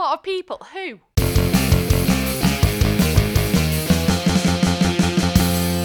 lot 0.00 0.14
of 0.14 0.22
people 0.22 0.56
who 0.72 0.98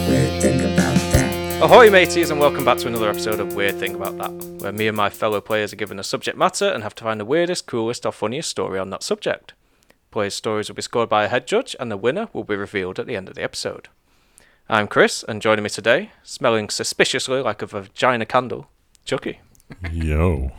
Weird 0.07 0.41
thing 0.41 0.61
about 0.61 0.95
that. 1.11 1.61
Ahoy, 1.61 1.89
mateys, 1.89 2.29
and 2.29 2.39
welcome 2.39 2.63
back 2.63 2.77
to 2.77 2.87
another 2.87 3.09
episode 3.09 3.41
of 3.41 3.55
Weird 3.55 3.77
Thing 3.77 3.93
About 3.95 4.17
That, 4.17 4.31
where 4.61 4.71
me 4.71 4.87
and 4.87 4.95
my 4.95 5.09
fellow 5.09 5.41
players 5.41 5.73
are 5.73 5.75
given 5.75 5.99
a 5.99 6.03
subject 6.03 6.37
matter 6.37 6.69
and 6.69 6.81
have 6.81 6.95
to 6.95 7.03
find 7.03 7.19
the 7.19 7.25
weirdest, 7.25 7.67
coolest, 7.67 8.05
or 8.05 8.13
funniest 8.13 8.49
story 8.49 8.79
on 8.79 8.89
that 8.91 9.03
subject. 9.03 9.51
Players' 10.11 10.35
stories 10.35 10.69
will 10.69 10.77
be 10.77 10.81
scored 10.81 11.09
by 11.09 11.25
a 11.25 11.27
head 11.27 11.45
judge, 11.45 11.75
and 11.77 11.91
the 11.91 11.97
winner 11.97 12.29
will 12.31 12.45
be 12.45 12.55
revealed 12.55 12.99
at 12.99 13.07
the 13.07 13.17
end 13.17 13.27
of 13.27 13.35
the 13.35 13.43
episode. 13.43 13.89
I'm 14.69 14.87
Chris, 14.87 15.25
and 15.27 15.41
joining 15.41 15.63
me 15.63 15.69
today, 15.69 16.11
smelling 16.23 16.69
suspiciously 16.69 17.41
like 17.41 17.61
a 17.61 17.65
vagina 17.65 18.25
candle, 18.25 18.69
Chucky. 19.03 19.41
Yo. 19.91 20.51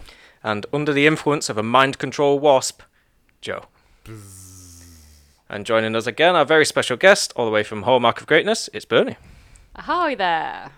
And 0.45 0.67
under 0.75 0.93
the 0.93 1.07
influence 1.07 1.49
of 1.49 1.57
a 1.57 1.63
mind 1.63 1.97
control 1.97 2.39
wasp, 2.39 2.83
Joe. 3.47 3.63
And 5.49 5.65
joining 5.65 5.95
us 5.95 6.09
again, 6.09 6.35
our 6.35 6.45
very 6.45 6.67
special 6.67 6.97
guest, 6.97 7.33
all 7.37 7.45
the 7.45 7.53
way 7.53 7.63
from 7.63 7.83
Hallmark 7.85 8.21
of 8.21 8.27
Greatness, 8.27 8.69
it's 8.73 8.85
Bernie. 8.85 9.17
Hi 9.77 10.17
there. 10.17 10.73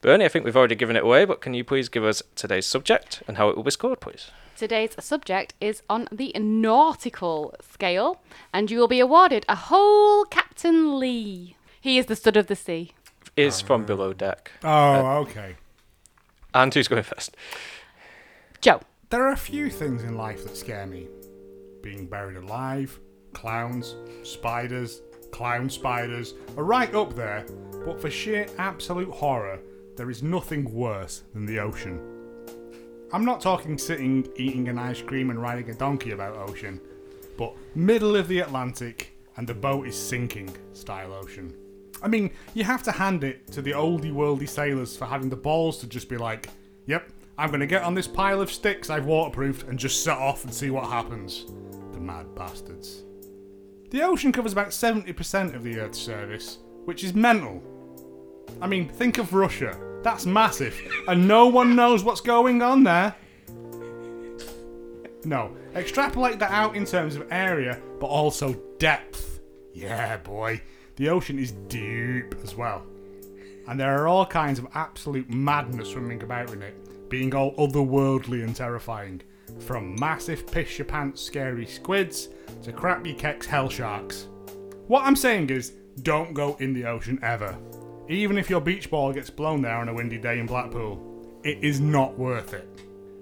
Bernie, 0.00 0.24
I 0.24 0.28
think 0.28 0.44
we've 0.44 0.56
already 0.56 0.74
given 0.74 0.96
it 0.96 1.04
away, 1.04 1.24
but 1.24 1.40
can 1.40 1.54
you 1.54 1.62
please 1.62 1.88
give 1.88 2.02
us 2.02 2.24
today's 2.34 2.66
subject 2.66 3.22
and 3.28 3.36
how 3.36 3.50
it 3.50 3.56
will 3.56 3.62
be 3.62 3.70
scored, 3.70 4.00
please? 4.00 4.32
Today's 4.56 4.96
subject 4.98 5.54
is 5.60 5.84
on 5.88 6.08
the 6.10 6.32
nautical 6.36 7.54
scale, 7.62 8.20
and 8.52 8.68
you 8.68 8.80
will 8.80 8.88
be 8.88 8.98
awarded 8.98 9.46
a 9.48 9.54
whole 9.54 10.24
Captain 10.24 10.98
Lee. 10.98 11.54
He 11.80 11.98
is 11.98 12.06
the 12.06 12.16
stud 12.16 12.36
of 12.36 12.48
the 12.48 12.56
sea. 12.56 12.94
Is 13.36 13.60
from 13.60 13.84
below 13.84 14.12
deck. 14.12 14.50
Oh, 14.64 14.68
uh, 14.68 15.20
okay. 15.20 15.54
And 16.52 16.74
who's 16.74 16.88
going 16.88 17.04
first? 17.04 17.36
Joe. 18.60 18.80
There 19.10 19.22
are 19.22 19.32
a 19.32 19.36
few 19.36 19.70
things 19.70 20.02
in 20.02 20.16
life 20.16 20.42
that 20.42 20.56
scare 20.56 20.86
me 20.86 21.06
being 21.82 22.06
buried 22.06 22.36
alive, 22.36 22.98
clowns, 23.32 23.96
spiders, 24.22 25.02
clown 25.30 25.70
spiders 25.70 26.34
are 26.56 26.64
right 26.64 26.94
up 26.94 27.14
there, 27.14 27.44
but 27.84 28.00
for 28.00 28.10
sheer 28.10 28.46
absolute 28.58 29.10
horror, 29.10 29.60
there 29.96 30.10
is 30.10 30.22
nothing 30.22 30.72
worse 30.72 31.22
than 31.32 31.46
the 31.46 31.58
ocean. 31.58 32.00
I'm 33.12 33.24
not 33.24 33.40
talking 33.40 33.76
sitting, 33.76 34.28
eating 34.36 34.68
an 34.68 34.78
ice 34.78 35.02
cream, 35.02 35.30
and 35.30 35.40
riding 35.40 35.70
a 35.70 35.74
donkey 35.74 36.12
about 36.12 36.36
ocean, 36.36 36.80
but 37.36 37.54
middle 37.74 38.16
of 38.16 38.28
the 38.28 38.40
Atlantic 38.40 39.16
and 39.36 39.46
the 39.46 39.54
boat 39.54 39.86
is 39.86 39.96
sinking 39.96 40.54
style 40.72 41.12
ocean. 41.12 41.54
I 42.02 42.08
mean, 42.08 42.30
you 42.54 42.64
have 42.64 42.82
to 42.84 42.92
hand 42.92 43.24
it 43.24 43.46
to 43.52 43.62
the 43.62 43.72
oldie 43.72 44.12
worldy 44.12 44.48
sailors 44.48 44.96
for 44.96 45.04
having 45.04 45.28
the 45.28 45.36
balls 45.36 45.78
to 45.78 45.86
just 45.86 46.08
be 46.08 46.16
like, 46.16 46.48
yep, 46.86 47.10
I'm 47.40 47.50
gonna 47.50 47.66
get 47.66 47.84
on 47.84 47.94
this 47.94 48.06
pile 48.06 48.42
of 48.42 48.52
sticks 48.52 48.90
I've 48.90 49.06
waterproofed 49.06 49.66
and 49.66 49.78
just 49.78 50.04
set 50.04 50.18
off 50.18 50.44
and 50.44 50.52
see 50.52 50.68
what 50.68 50.84
happens. 50.84 51.46
The 51.92 51.98
mad 51.98 52.34
bastards. 52.34 53.04
The 53.88 54.02
ocean 54.02 54.30
covers 54.30 54.52
about 54.52 54.68
70% 54.68 55.54
of 55.54 55.64
the 55.64 55.80
Earth's 55.80 55.98
surface, 55.98 56.58
which 56.84 57.02
is 57.02 57.14
mental. 57.14 57.62
I 58.60 58.66
mean, 58.66 58.90
think 58.90 59.16
of 59.16 59.32
Russia. 59.32 59.74
That's 60.02 60.26
massive, 60.26 60.78
and 61.08 61.26
no 61.26 61.46
one 61.46 61.74
knows 61.74 62.04
what's 62.04 62.20
going 62.20 62.60
on 62.60 62.84
there. 62.84 63.14
No, 65.24 65.56
extrapolate 65.74 66.38
that 66.40 66.50
out 66.50 66.76
in 66.76 66.84
terms 66.84 67.16
of 67.16 67.26
area, 67.30 67.80
but 68.00 68.08
also 68.08 68.52
depth. 68.78 69.40
Yeah, 69.72 70.18
boy, 70.18 70.60
the 70.96 71.08
ocean 71.08 71.38
is 71.38 71.52
deep 71.52 72.34
as 72.44 72.54
well. 72.54 72.84
And 73.66 73.80
there 73.80 73.98
are 73.98 74.08
all 74.08 74.26
kinds 74.26 74.58
of 74.58 74.68
absolute 74.74 75.30
madness 75.30 75.88
swimming 75.92 76.22
about 76.22 76.52
in 76.52 76.60
it, 76.60 76.74
being 77.10 77.34
all 77.34 77.54
otherworldly 77.56 78.42
and 78.42 78.56
terrifying. 78.56 79.20
From 79.58 79.94
massive 79.98 80.46
piss 80.46 80.78
your 80.78 80.86
pants 80.86 81.20
scary 81.20 81.66
squids 81.66 82.28
to 82.62 82.72
crap 82.72 83.04
your 83.04 83.16
keks 83.16 83.44
hell 83.44 83.68
sharks. 83.68 84.28
What 84.86 85.04
I'm 85.04 85.16
saying 85.16 85.50
is, 85.50 85.72
don't 86.02 86.32
go 86.32 86.56
in 86.60 86.72
the 86.72 86.86
ocean 86.86 87.18
ever. 87.22 87.56
Even 88.08 88.38
if 88.38 88.48
your 88.48 88.60
beach 88.60 88.90
ball 88.90 89.12
gets 89.12 89.28
blown 89.28 89.60
there 89.60 89.76
on 89.76 89.88
a 89.88 89.94
windy 89.94 90.18
day 90.18 90.38
in 90.38 90.46
Blackpool, 90.46 90.98
it 91.44 91.62
is 91.62 91.80
not 91.80 92.18
worth 92.18 92.54
it. 92.54 92.68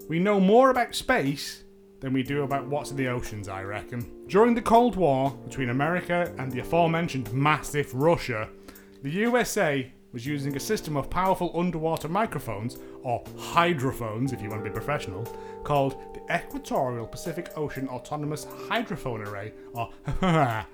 We 0.09 0.19
know 0.19 0.38
more 0.41 0.70
about 0.70 0.94
space 0.94 1.65
than 2.00 2.12
we 2.12 2.22
do 2.22 2.43
about 2.43 2.66
what's 2.69 2.91
in 2.91 2.97
the 2.97 3.09
oceans, 3.09 3.49
I 3.49 3.62
reckon. 3.62 4.10
During 4.28 4.55
the 4.55 4.62
Cold 4.62 4.97
War 4.97 5.31
between 5.44 5.70
America 5.70 6.32
and 6.38 6.50
the 6.50 6.60
aforementioned 6.60 7.32
massive 7.32 7.93
Russia, 7.93 8.49
the 9.03 9.10
USA 9.10 9.93
was 10.12 10.26
using 10.26 10.56
a 10.56 10.60
system 10.60 10.96
of 10.96 11.10
powerful 11.10 11.52
underwater 11.54 12.08
microphones, 12.08 12.78
or 13.02 13.22
hydrophones 13.36 14.32
if 14.32 14.41
you 14.41 14.48
want 14.48 14.64
to 14.64 14.70
be 14.70 14.74
professional, 14.74 15.24
called 15.64 15.96
the 16.14 16.34
Equatorial 16.34 17.06
Pacific 17.06 17.50
Ocean 17.56 17.88
Autonomous 17.88 18.46
Hydrophone 18.69 19.26
Array, 19.26 19.52
or 19.74 19.91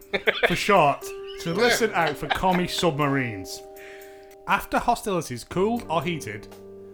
for 0.47 0.57
short, 0.57 1.05
to 1.41 1.53
listen 1.53 1.91
out 1.95 2.17
for 2.17 2.29
commie 2.29 2.69
submarines. 2.69 3.61
After 4.47 4.79
hostilities 4.79 5.43
cooled 5.43 5.85
or 5.89 6.03
heated, 6.03 6.49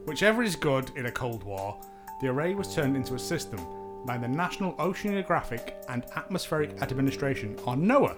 whichever 0.06 0.42
is 0.42 0.56
good 0.56 0.90
in 0.96 1.06
a 1.06 1.12
Cold 1.12 1.42
War, 1.42 1.80
the 2.20 2.28
array 2.28 2.54
was 2.54 2.74
turned 2.74 2.96
into 2.96 3.14
a 3.14 3.18
system 3.18 3.60
by 4.06 4.16
the 4.16 4.28
National 4.28 4.72
Oceanographic 4.74 5.74
and 5.88 6.04
Atmospheric 6.16 6.80
Administration, 6.80 7.58
or 7.66 7.74
NOAA, 7.74 8.16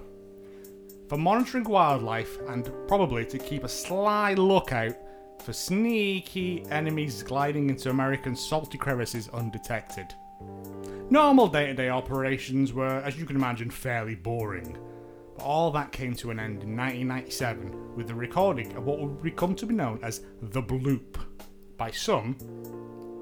for 1.13 1.19
monitoring 1.19 1.65
wildlife 1.65 2.39
and 2.49 2.73
probably 2.89 3.23
to 3.23 3.37
keep 3.37 3.65
a 3.65 3.69
sly 3.69 4.33
lookout 4.33 4.97
for 5.43 5.53
sneaky 5.53 6.65
enemies 6.71 7.23
gliding 7.23 7.69
into 7.69 7.91
American 7.91 8.35
salty 8.35 8.79
crevices 8.79 9.29
undetected. 9.29 10.07
Normal 11.11 11.49
day 11.49 11.67
to 11.67 11.75
day 11.75 11.91
operations 11.91 12.73
were, 12.73 13.03
as 13.05 13.19
you 13.19 13.27
can 13.27 13.37
imagine, 13.37 13.69
fairly 13.69 14.15
boring. 14.15 14.79
But 15.37 15.45
all 15.45 15.71
that 15.73 15.93
came 15.93 16.15
to 16.15 16.31
an 16.31 16.41
end 16.41 16.63
in 16.63 16.75
1997 16.75 17.95
with 17.95 18.07
the 18.07 18.15
recording 18.15 18.75
of 18.75 18.87
what 18.87 18.99
would 18.99 19.23
become 19.23 19.55
to 19.57 19.67
be 19.67 19.75
known 19.75 20.01
as 20.03 20.23
the 20.41 20.63
Bloop 20.63 21.19
by 21.77 21.91
some, 21.91 22.39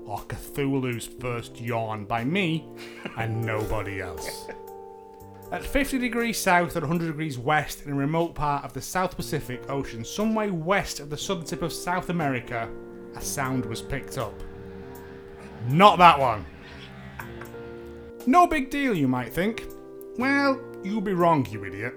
or 0.07 0.21
Cthulhu's 0.29 1.07
first 1.07 1.61
yawn 1.61 2.05
by 2.05 2.23
me 2.23 2.69
and 3.17 3.45
nobody 3.45 4.01
else. 4.01 4.47
At 5.53 5.65
50 5.65 5.99
degrees 5.99 6.39
south 6.39 6.77
and 6.77 6.85
100 6.85 7.09
degrees 7.09 7.37
west 7.37 7.85
in 7.85 7.91
a 7.91 7.95
remote 7.95 8.37
part 8.37 8.65
of 8.65 8.73
the 8.73 8.81
South 8.81 9.17
Pacific 9.17 9.69
Ocean, 9.69 10.05
some 10.05 10.33
way 10.33 10.49
west 10.51 11.01
of 11.01 11.11
the 11.11 11.17
southern 11.17 11.45
tip 11.45 11.63
of 11.63 11.73
South 11.73 12.09
America, 12.09 12.71
a 13.17 13.21
sound 13.21 13.65
was 13.67 13.83
picked 13.83 14.17
up. 14.17 14.35
Not 15.67 15.99
that 15.99 16.21
one. 16.21 16.47
No 18.27 18.47
big 18.47 18.71
deal, 18.71 18.95
you 18.95 19.09
might 19.09 19.33
think. 19.33 19.65
Well, 20.19 20.61
you'll 20.85 21.01
be 21.01 21.15
wrong, 21.15 21.45
you 21.51 21.65
idiot. 21.65 21.95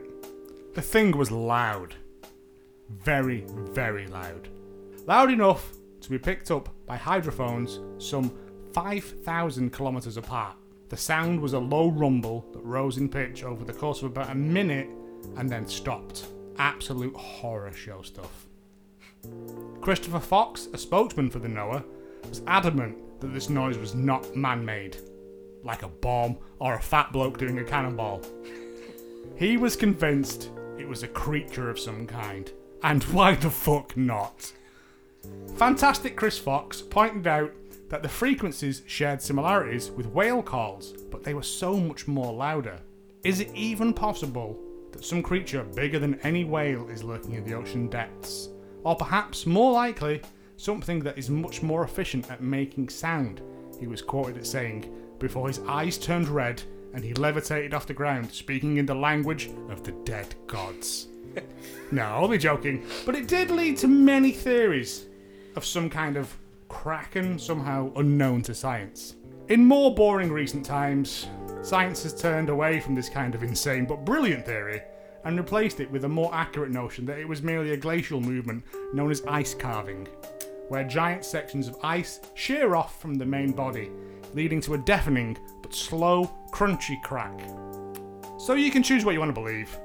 The 0.74 0.82
thing 0.82 1.16
was 1.16 1.30
loud. 1.30 1.94
Very, 2.90 3.46
very 3.48 4.08
loud. 4.08 4.50
Loud 5.06 5.30
enough 5.30 5.74
to 6.02 6.10
be 6.10 6.18
picked 6.18 6.50
up 6.50 6.70
by 6.88 6.98
hydrophones 6.98 7.80
some 8.04 8.36
5,000 8.74 9.72
kilometres 9.72 10.18
apart. 10.18 10.56
The 10.94 11.00
sound 11.00 11.42
was 11.42 11.54
a 11.54 11.60
low 11.60 11.90
rumble 11.90 12.46
that 12.54 12.64
rose 12.64 13.00
in 13.00 13.10
pitch 13.10 13.44
over 13.44 13.66
the 13.66 13.74
course 13.74 14.04
of 14.04 14.12
about 14.12 14.30
a 14.30 14.36
minute 14.36 14.88
and 15.38 15.50
then 15.50 15.66
stopped. 15.66 16.28
Absolute 16.60 17.16
horror 17.16 17.74
show 17.74 18.04
stuff. 18.04 18.46
Christopher 19.82 20.20
Fox, 20.20 20.68
a 20.72 20.78
spokesman 20.78 21.32
for 21.32 21.40
the 21.40 21.48
NOAA, 21.48 21.84
was 22.30 22.44
adamant 22.46 23.20
that 23.22 23.34
this 23.34 23.50
noise 23.50 23.80
was 23.80 23.96
not 23.96 24.36
man 24.36 24.64
made, 24.64 24.98
like 25.64 25.82
a 25.82 25.88
bomb 25.88 26.38
or 26.60 26.76
a 26.76 26.80
fat 26.80 27.12
bloke 27.12 27.40
doing 27.40 27.58
a 27.58 27.64
cannonball. 27.64 28.22
He 29.36 29.58
was 29.58 29.76
convinced 29.76 30.52
it 30.78 30.88
was 30.88 31.02
a 31.02 31.08
creature 31.08 31.72
of 31.72 31.80
some 31.80 32.06
kind, 32.06 32.52
and 32.84 33.02
why 33.06 33.34
the 33.34 33.50
fuck 33.50 33.98
not? 33.98 34.54
Fantastic 35.56 36.16
Chris 36.16 36.38
Fox 36.38 36.84
pointed 36.84 37.26
out 37.26 37.52
that 37.94 38.02
the 38.02 38.10
frequencies 38.10 38.82
shared 38.88 39.22
similarities 39.22 39.92
with 39.92 40.08
whale 40.08 40.42
calls, 40.42 40.94
but 41.12 41.24
they 41.24 41.36
were 41.36 41.44
so 41.44 41.78
much 41.78 42.08
more 42.08 42.34
louder. 42.34 42.80
Is 43.24 43.40
it 43.40 43.52
even 43.54 43.94
possible 43.94 44.60
that 44.92 45.06
some 45.06 45.22
creature 45.22 45.64
bigger 45.64 46.00
than 46.00 46.20
any 46.22 46.44
whale 46.44 46.90
is 46.90 47.04
lurking 47.04 47.36
in 47.36 47.44
the 47.44 47.54
ocean 47.54 47.88
depths? 47.90 48.50
Or 48.84 48.96
perhaps 48.96 49.46
more 49.46 49.72
likely, 49.72 50.24
something 50.58 51.02
that 51.02 51.20
is 51.20 51.30
much 51.30 51.62
more 51.62 51.84
efficient 51.84 52.32
at 52.32 52.42
making 52.42 52.90
sound, 52.90 53.44
he 53.80 53.86
was 53.86 54.02
quoted 54.02 54.40
as 54.40 54.50
saying, 54.50 54.92
before 55.20 55.48
his 55.48 55.60
eyes 55.68 56.00
turned 56.00 56.30
red 56.30 56.64
and 56.96 57.04
he 57.04 57.14
levitated 57.14 57.76
off 57.76 57.86
the 57.86 57.94
ground, 57.94 58.32
speaking 58.32 58.78
in 58.78 58.88
the 58.88 58.96
language 58.96 59.52
of 59.70 59.84
the 59.84 59.92
dead 60.04 60.34
gods. 60.48 61.10
no, 61.92 62.06
I'll 62.06 62.28
be 62.28 62.40
joking, 62.40 62.88
but 63.06 63.14
it 63.14 63.28
did 63.28 63.52
lead 63.52 63.78
to 63.78 63.88
many 63.88 64.32
theories 64.32 65.06
of 65.56 65.64
some 65.64 65.92
kind 65.92 66.18
of 66.18 66.36
kraken 66.74 67.38
somehow 67.38 67.92
unknown 67.98 68.42
to 68.42 68.56
science. 68.56 69.16
In 69.50 69.64
more 69.64 69.94
boring 69.94 70.32
recent 70.32 70.66
times, 70.66 71.28
science 71.62 72.02
has 72.02 72.20
turned 72.20 72.50
away 72.50 72.80
from 72.80 72.96
this 72.96 73.10
kind 73.10 73.36
of 73.36 73.44
insane 73.44 73.86
but 73.86 74.04
brilliant 74.04 74.44
theory 74.44 74.82
and 75.24 75.38
replaced 75.38 75.80
it 75.80 75.92
with 75.92 76.04
a 76.04 76.10
more 76.10 76.34
accurate 76.34 76.72
notion 76.72 77.06
that 77.06 77.20
it 77.20 77.28
was 77.28 77.44
merely 77.44 77.72
a 77.74 77.78
glacial 77.78 78.20
movement 78.20 78.64
known 78.92 79.12
as 79.12 79.22
ice 79.28 79.54
calving, 79.54 80.08
where 80.68 80.84
giant 80.84 81.24
sections 81.24 81.68
of 81.68 81.78
ice 81.84 82.20
shear 82.34 82.76
off 82.76 83.00
from 83.00 83.14
the 83.14 83.26
main 83.26 83.52
body, 83.52 83.92
leading 84.34 84.60
to 84.60 84.74
a 84.74 84.80
deafening 84.80 85.38
but 85.62 85.76
slow, 85.76 86.26
crunchy 86.52 87.00
crack. 87.04 87.40
So 88.40 88.56
you 88.56 88.72
can 88.72 88.82
choose 88.82 89.06
what 89.06 89.14
you 89.14 89.20
want 89.20 89.30
to 89.30 89.40
believe 89.40 89.78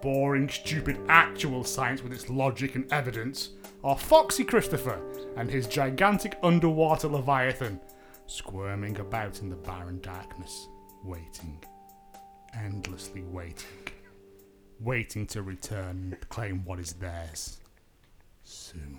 boring, 0.00 0.48
stupid 0.50 1.00
actual 1.08 1.64
science 1.64 2.02
with 2.02 2.12
its 2.12 2.28
logic 2.28 2.74
and 2.74 2.90
evidence, 2.92 3.50
or 3.82 3.98
Foxy 3.98 4.44
Christopher 4.44 5.00
and 5.36 5.50
his 5.50 5.66
gigantic 5.66 6.38
underwater 6.42 7.08
leviathan 7.08 7.80
squirming 8.26 8.98
about 8.98 9.40
in 9.40 9.50
the 9.50 9.56
barren 9.56 10.00
darkness, 10.00 10.68
waiting, 11.02 11.62
endlessly 12.54 13.22
waiting, 13.22 13.88
waiting 14.80 15.26
to 15.26 15.42
return 15.42 16.12
and 16.12 16.28
claim 16.28 16.64
what 16.64 16.78
is 16.78 16.94
theirs 16.94 17.58
soon. 18.42 18.98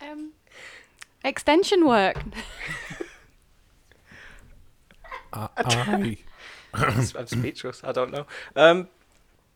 Um, 0.00 0.32
extension 1.24 1.86
work. 1.86 2.22
I, 5.32 6.16
I'm 6.74 7.26
speechless. 7.26 7.82
I 7.84 7.92
don't 7.92 8.12
know. 8.12 8.26
Um, 8.56 8.88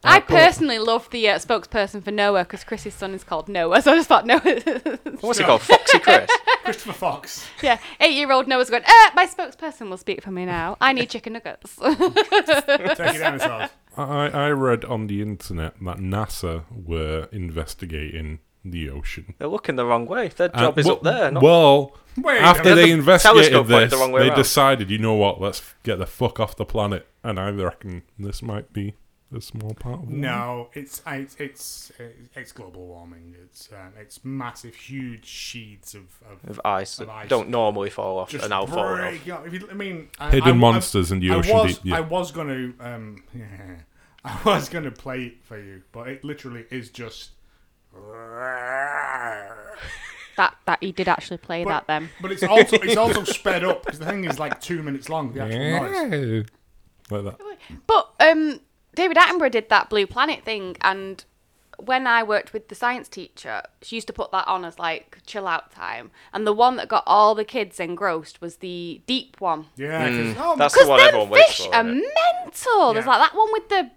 I 0.04 0.20
personally 0.20 0.78
love 0.78 1.08
the 1.10 1.28
uh, 1.28 1.38
spokesperson 1.38 2.02
for 2.02 2.10
Noah 2.10 2.44
because 2.44 2.64
Chris's 2.64 2.94
son 2.94 3.14
is 3.14 3.22
called 3.25 3.49
Noah, 3.49 3.81
so 3.82 3.93
I 3.93 3.96
just 3.96 4.08
thought 4.08 4.26
Noah. 4.26 4.40
what's 5.20 5.38
he 5.38 5.44
called? 5.44 5.62
Foxy 5.62 5.99
Chris. 5.99 6.31
Christopher 6.64 6.93
Fox. 6.93 7.46
yeah, 7.62 7.78
eight-year-old 8.00 8.46
Noah's 8.49 8.70
going. 8.70 8.82
Uh, 8.84 9.10
my 9.14 9.26
spokesperson 9.26 9.88
will 9.90 9.96
speak 9.96 10.22
for 10.22 10.31
me 10.31 10.44
now. 10.44 10.76
I 10.81 10.93
need 10.93 11.10
chicken 11.10 11.32
nuggets. 11.34 11.76
Take 11.76 11.99
it 11.99 13.19
down, 13.19 13.38
Charles. 13.40 13.70
I, 13.96 14.28
I 14.28 14.50
read 14.50 14.84
on 14.84 15.06
the 15.08 15.20
internet 15.22 15.75
that 15.82 15.99
NASA 15.99 16.64
were 16.70 17.28
investigating 17.32 18.38
the 18.64 18.88
ocean. 18.90 19.34
They're 19.38 19.49
looking 19.49 19.75
the 19.76 19.84
wrong 19.84 20.06
way. 20.06 20.28
Their 20.28 20.50
Uh, 20.54 20.60
job 20.60 20.78
is 20.78 20.87
well- 20.87 20.94
up 20.96 21.02
there. 21.02 21.31
Not 21.32 21.43
Well, 21.43 21.96
Wait 22.16 22.38
a 22.38 22.40
after 22.43 22.62
minute. 22.64 22.75
they 22.76 22.87
The 22.87 22.93
investigated 22.93 23.66
this, 23.66 23.90
the 23.90 23.96
they 23.96 24.28
around. 24.28 24.37
decided, 24.37 24.90
you 24.90 24.99
know 24.99 25.14
what, 25.14 25.40
let's 25.40 25.75
get 25.82 25.99
the 25.99 26.06
fuck 26.06 26.38
off 26.38 26.56
the 26.56 26.64
planet. 26.64 27.06
And 27.25 27.40
I 27.40 27.50
reckon 27.50 28.02
this 28.19 28.40
might 28.43 28.72
be 28.72 28.94
a 29.34 29.40
small 29.40 29.75
part 29.75 30.02
of 30.02 30.11
it. 30.11 30.14
No, 30.14 30.69
it's 30.75 31.02
it's 31.06 31.37
it's 31.38 31.93
it's 32.34 32.52
global 32.52 32.87
warming. 32.87 33.34
It's 33.43 33.69
um, 33.73 33.93
it's 33.99 34.25
massive, 34.25 34.75
huge 34.75 35.25
sheets 35.26 35.94
of, 35.94 36.05
of 36.31 36.50
of 36.50 36.61
ice 36.64 36.96
that 36.96 37.08
ice. 37.08 37.29
don't 37.29 37.49
normally 37.49 37.90
fall 37.90 38.19
off 38.19 38.31
just 38.31 38.44
and 38.44 38.50
now 38.50 38.67
fall 38.67 38.81
off. 38.81 38.99
break 38.99 39.29
up. 39.29 39.46
If 39.46 39.52
you, 39.55 39.69
I 39.70 39.75
mean, 39.75 40.08
Hidden 40.20 40.43
I- 40.43 40.50
I- 40.50 40.52
monsters 40.52 41.12
in 41.12 41.20
the 41.20 41.31
I 41.31 41.34
ocean 41.37 41.56
was, 41.56 41.75
deep, 41.79 41.87
yeah. 41.87 41.96
I 41.96 42.00
was 42.00 42.32
going 42.32 42.49
to, 42.49 42.84
um, 42.84 43.23
I 44.25 44.38
was 44.44 44.69
going 44.69 44.84
to 44.84 44.90
play 44.93 45.25
it 45.25 45.44
for 45.44 45.58
you, 45.61 45.82
but 45.93 46.08
it 46.08 46.25
literally 46.25 46.67
is 46.70 46.90
just. 46.90 47.31
that 50.37 50.56
that 50.64 50.78
he 50.81 50.93
did 50.93 51.08
actually 51.08 51.37
play 51.38 51.64
that 51.64 51.87
then. 51.87 52.08
But 52.20 52.32
it's 52.32 52.43
also 52.43 52.76
it's 52.76 52.96
also 52.96 53.25
sped 53.32 53.64
up 53.64 53.85
because 53.85 53.99
the 53.99 54.06
thing 54.06 54.25
is 54.25 54.38
like 54.38 54.61
two 54.61 54.82
minutes 54.82 55.08
long. 55.08 55.32
The 55.32 55.43
actual 55.43 56.08
noise. 56.08 56.46
Like 57.11 57.25
that. 57.25 57.40
But 57.87 58.11
um, 58.20 58.61
David 58.94 59.17
Attenborough 59.17 59.50
did 59.50 59.69
that 59.71 59.89
Blue 59.89 60.06
Planet 60.06 60.44
thing, 60.44 60.77
and 60.83 61.25
when 61.79 62.06
I 62.06 62.23
worked 62.23 62.53
with 62.53 62.69
the 62.69 62.75
science 62.75 63.09
teacher, 63.09 63.62
she 63.81 63.97
used 63.97 64.06
to 64.06 64.12
put 64.12 64.31
that 64.33 64.47
on 64.47 64.65
as 64.65 64.79
like 64.79 65.19
chill 65.27 65.49
out 65.49 65.73
time. 65.73 66.11
And 66.33 66.47
the 66.47 66.53
one 66.53 66.77
that 66.77 66.89
got 66.89 67.03
all 67.06 67.35
the 67.35 67.44
kids 67.44 67.81
engrossed 67.81 68.41
was 68.41 68.56
the 68.56 69.00
deep 69.06 69.41
one. 69.41 69.67
Yeah, 69.77 70.09
'cause- 70.09 70.37
oh, 70.39 70.56
That's 70.56 70.75
the 70.75 70.79
Because 70.81 70.89
one 70.89 70.99
them 70.99 71.09
everyone 71.09 71.29
waits 71.31 71.56
fish 71.56 71.67
for. 71.67 71.75
are 71.75 71.81
isn't 71.87 71.99
it? 71.99 72.15
mental. 72.44 72.93
There's 72.93 73.05
Yeah. 73.06 73.11
like 73.11 73.31
that 73.31 73.37
one 73.37 73.53
with 73.53 73.69
the 73.69 73.91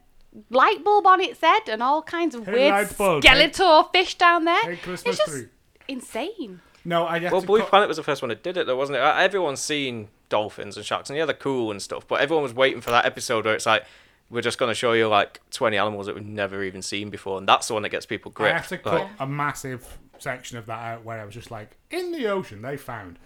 light 0.50 0.84
bulb 0.84 1.06
on 1.06 1.22
its 1.22 1.40
head 1.42 1.68
and 1.70 1.84
all 1.84 2.02
kinds 2.02 2.34
of 2.34 2.46
Hey, 2.46 2.54
weird 2.54 2.72
light 2.74 2.98
bulb, 2.98 3.24
hey- 3.24 3.30
skeletor 3.30 3.92
fish 3.92 4.16
down 4.16 4.46
there. 4.46 4.62
hey, 4.62 4.78
Christmas 4.78 5.18
it's 5.20 5.26
just 5.26 5.32
tree. 5.32 5.50
insane. 5.88 6.62
no, 6.84 7.06
I 7.06 7.20
have 7.20 7.32
Well, 7.32 7.42
to 7.42 7.48
Blue 7.48 7.60
cut- 7.60 7.70
Planet 7.70 7.88
was 7.88 7.98
the 7.98 8.04
first 8.04 8.22
one 8.22 8.30
that 8.30 8.42
did 8.42 8.58
it, 8.58 8.66
though, 8.68 8.76
wasn't 8.78 8.98
it? 8.98 9.02
Uh, 9.02 9.14
Everyone's 9.18 9.62
seen 9.62 10.08
dolphins 10.30 10.76
and 10.78 10.86
sharks, 10.86 11.10
and 11.10 11.18
yeah, 11.20 11.26
they're 11.26 11.36
cool 11.36 11.70
and 11.72 11.82
stuff. 11.82 12.08
But 12.08 12.22
everyone 12.22 12.44
was 12.44 12.54
waiting 12.54 12.82
for 12.82 12.90
that 12.92 13.06
episode 13.06 13.46
where 13.46 13.54
it's 13.54 13.66
like, 13.66 13.84
we're 14.30 14.42
just 14.42 14.58
going 14.58 14.70
to 14.72 14.76
show 14.76 14.94
you 14.94 15.08
like 15.08 15.42
20 15.52 15.78
animals 15.78 16.06
that 16.08 16.16
we've 16.16 16.26
never 16.26 16.64
even 16.64 16.82
seen 16.82 17.10
before, 17.10 17.38
and 17.38 17.48
that's 17.48 17.68
the 17.68 17.74
one 17.74 17.84
that 17.84 17.90
gets 17.90 18.06
people 18.06 18.32
gripped. 18.32 18.50
I 18.50 18.58
gripped. 18.60 18.70
have 18.72 18.80
to 18.84 18.90
cut 18.90 19.02
Like, 19.02 19.12
a 19.20 19.28
massive 19.28 19.98
section 20.18 20.58
of 20.58 20.66
that 20.66 20.80
out 20.80 21.04
where 21.06 21.20
I 21.22 21.26
was 21.26 21.34
just 21.34 21.52
like, 21.52 21.78
in 21.92 22.12
the 22.12 22.28
ocean, 22.28 22.62
they 22.62 22.78
found 22.78 23.20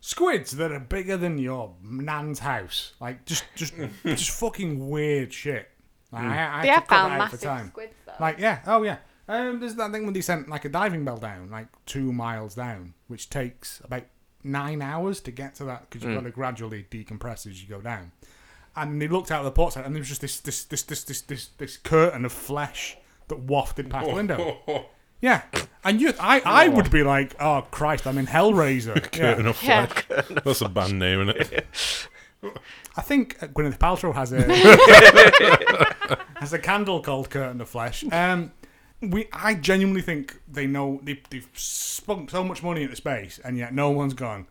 squids 0.00 0.52
that 0.52 0.72
are 0.72 0.80
bigger 0.80 1.16
than 1.16 1.38
your 1.38 1.74
nan's 1.82 2.40
house. 2.40 2.92
Like, 3.00 3.24
just, 3.24 3.44
just, 3.54 3.74
just 4.04 4.30
fucking 4.30 4.88
weird 4.88 5.32
shit. 5.32 5.68
Like, 6.12 6.22
I, 6.24 6.26
I 6.26 6.34
had 6.34 6.62
They 6.62 6.66
to 6.68 6.72
have 6.74 6.86
cut 6.86 6.96
found 6.96 7.12
out 7.12 7.16
for 7.16 7.18
massive 7.24 7.40
time. 7.40 7.68
squids 7.68 7.94
though. 8.06 8.12
Like, 8.20 8.38
yeah, 8.38 8.60
oh 8.66 8.82
yeah. 8.82 8.98
Um, 9.28 9.58
there's 9.58 9.74
that 9.74 9.90
thing 9.90 10.04
when 10.04 10.14
they 10.14 10.20
sent 10.20 10.48
like 10.48 10.64
a 10.64 10.68
diving 10.68 11.04
bell 11.04 11.16
down, 11.16 11.50
like 11.50 11.66
two 11.84 12.12
miles 12.12 12.54
down, 12.54 12.94
which 13.08 13.28
takes 13.28 13.80
about 13.84 14.04
nine 14.44 14.80
hours 14.80 15.20
to 15.22 15.32
get 15.32 15.56
to 15.56 15.64
that 15.64 15.88
because 15.90 16.04
you've 16.04 16.14
got 16.14 16.22
to 16.22 16.30
gradually 16.30 16.86
decompress 16.88 17.44
as 17.46 17.60
you 17.60 17.68
go 17.68 17.80
down. 17.80 18.12
And 18.76 19.00
they 19.00 19.08
looked 19.08 19.30
out 19.30 19.38
of 19.40 19.44
the 19.46 19.50
port 19.52 19.72
side, 19.72 19.84
and 19.86 19.94
there 19.94 20.00
was 20.00 20.08
just 20.08 20.20
this 20.20 20.38
this 20.40 20.64
this 20.64 20.82
this 20.82 21.02
this 21.04 21.20
this, 21.22 21.46
this 21.58 21.76
curtain 21.78 22.24
of 22.24 22.32
flesh 22.32 22.96
that 23.28 23.38
wafted 23.40 23.88
past 23.90 24.06
the 24.08 24.14
window. 24.16 24.86
Yeah, 25.20 25.42
and 25.82 25.98
you, 26.00 26.12
I, 26.20 26.42
I 26.44 26.68
would 26.68 26.90
be 26.90 27.02
like, 27.02 27.34
oh 27.40 27.66
Christ, 27.70 28.06
I'm 28.06 28.18
in 28.18 28.26
Hellraiser. 28.26 29.02
Curtain 29.12 29.44
yeah. 29.44 29.50
of 29.50 29.62
Yeah. 29.62 29.86
flesh. 29.86 30.28
That's 30.44 30.60
a 30.60 30.68
band 30.68 30.98
name, 30.98 31.28
isn't 31.30 31.52
it? 31.52 31.66
I 32.96 33.00
think 33.00 33.42
uh, 33.42 33.46
Gwyneth 33.46 33.78
Paltrow 33.78 34.14
has 34.14 34.32
a 34.34 34.42
has 36.36 36.52
a 36.52 36.58
candle 36.58 37.00
called 37.00 37.30
Curtain 37.30 37.60
of 37.62 37.68
Flesh. 37.68 38.04
Um, 38.12 38.52
we, 39.00 39.26
I 39.32 39.54
genuinely 39.54 40.02
think 40.02 40.38
they 40.46 40.66
know 40.66 41.00
they, 41.02 41.20
they've 41.30 41.48
spunk 41.54 42.30
so 42.30 42.44
much 42.44 42.62
money 42.62 42.82
into 42.82 42.96
space, 42.96 43.40
and 43.42 43.56
yet 43.56 43.74
no 43.74 43.90
one's 43.90 44.14
gone. 44.14 44.46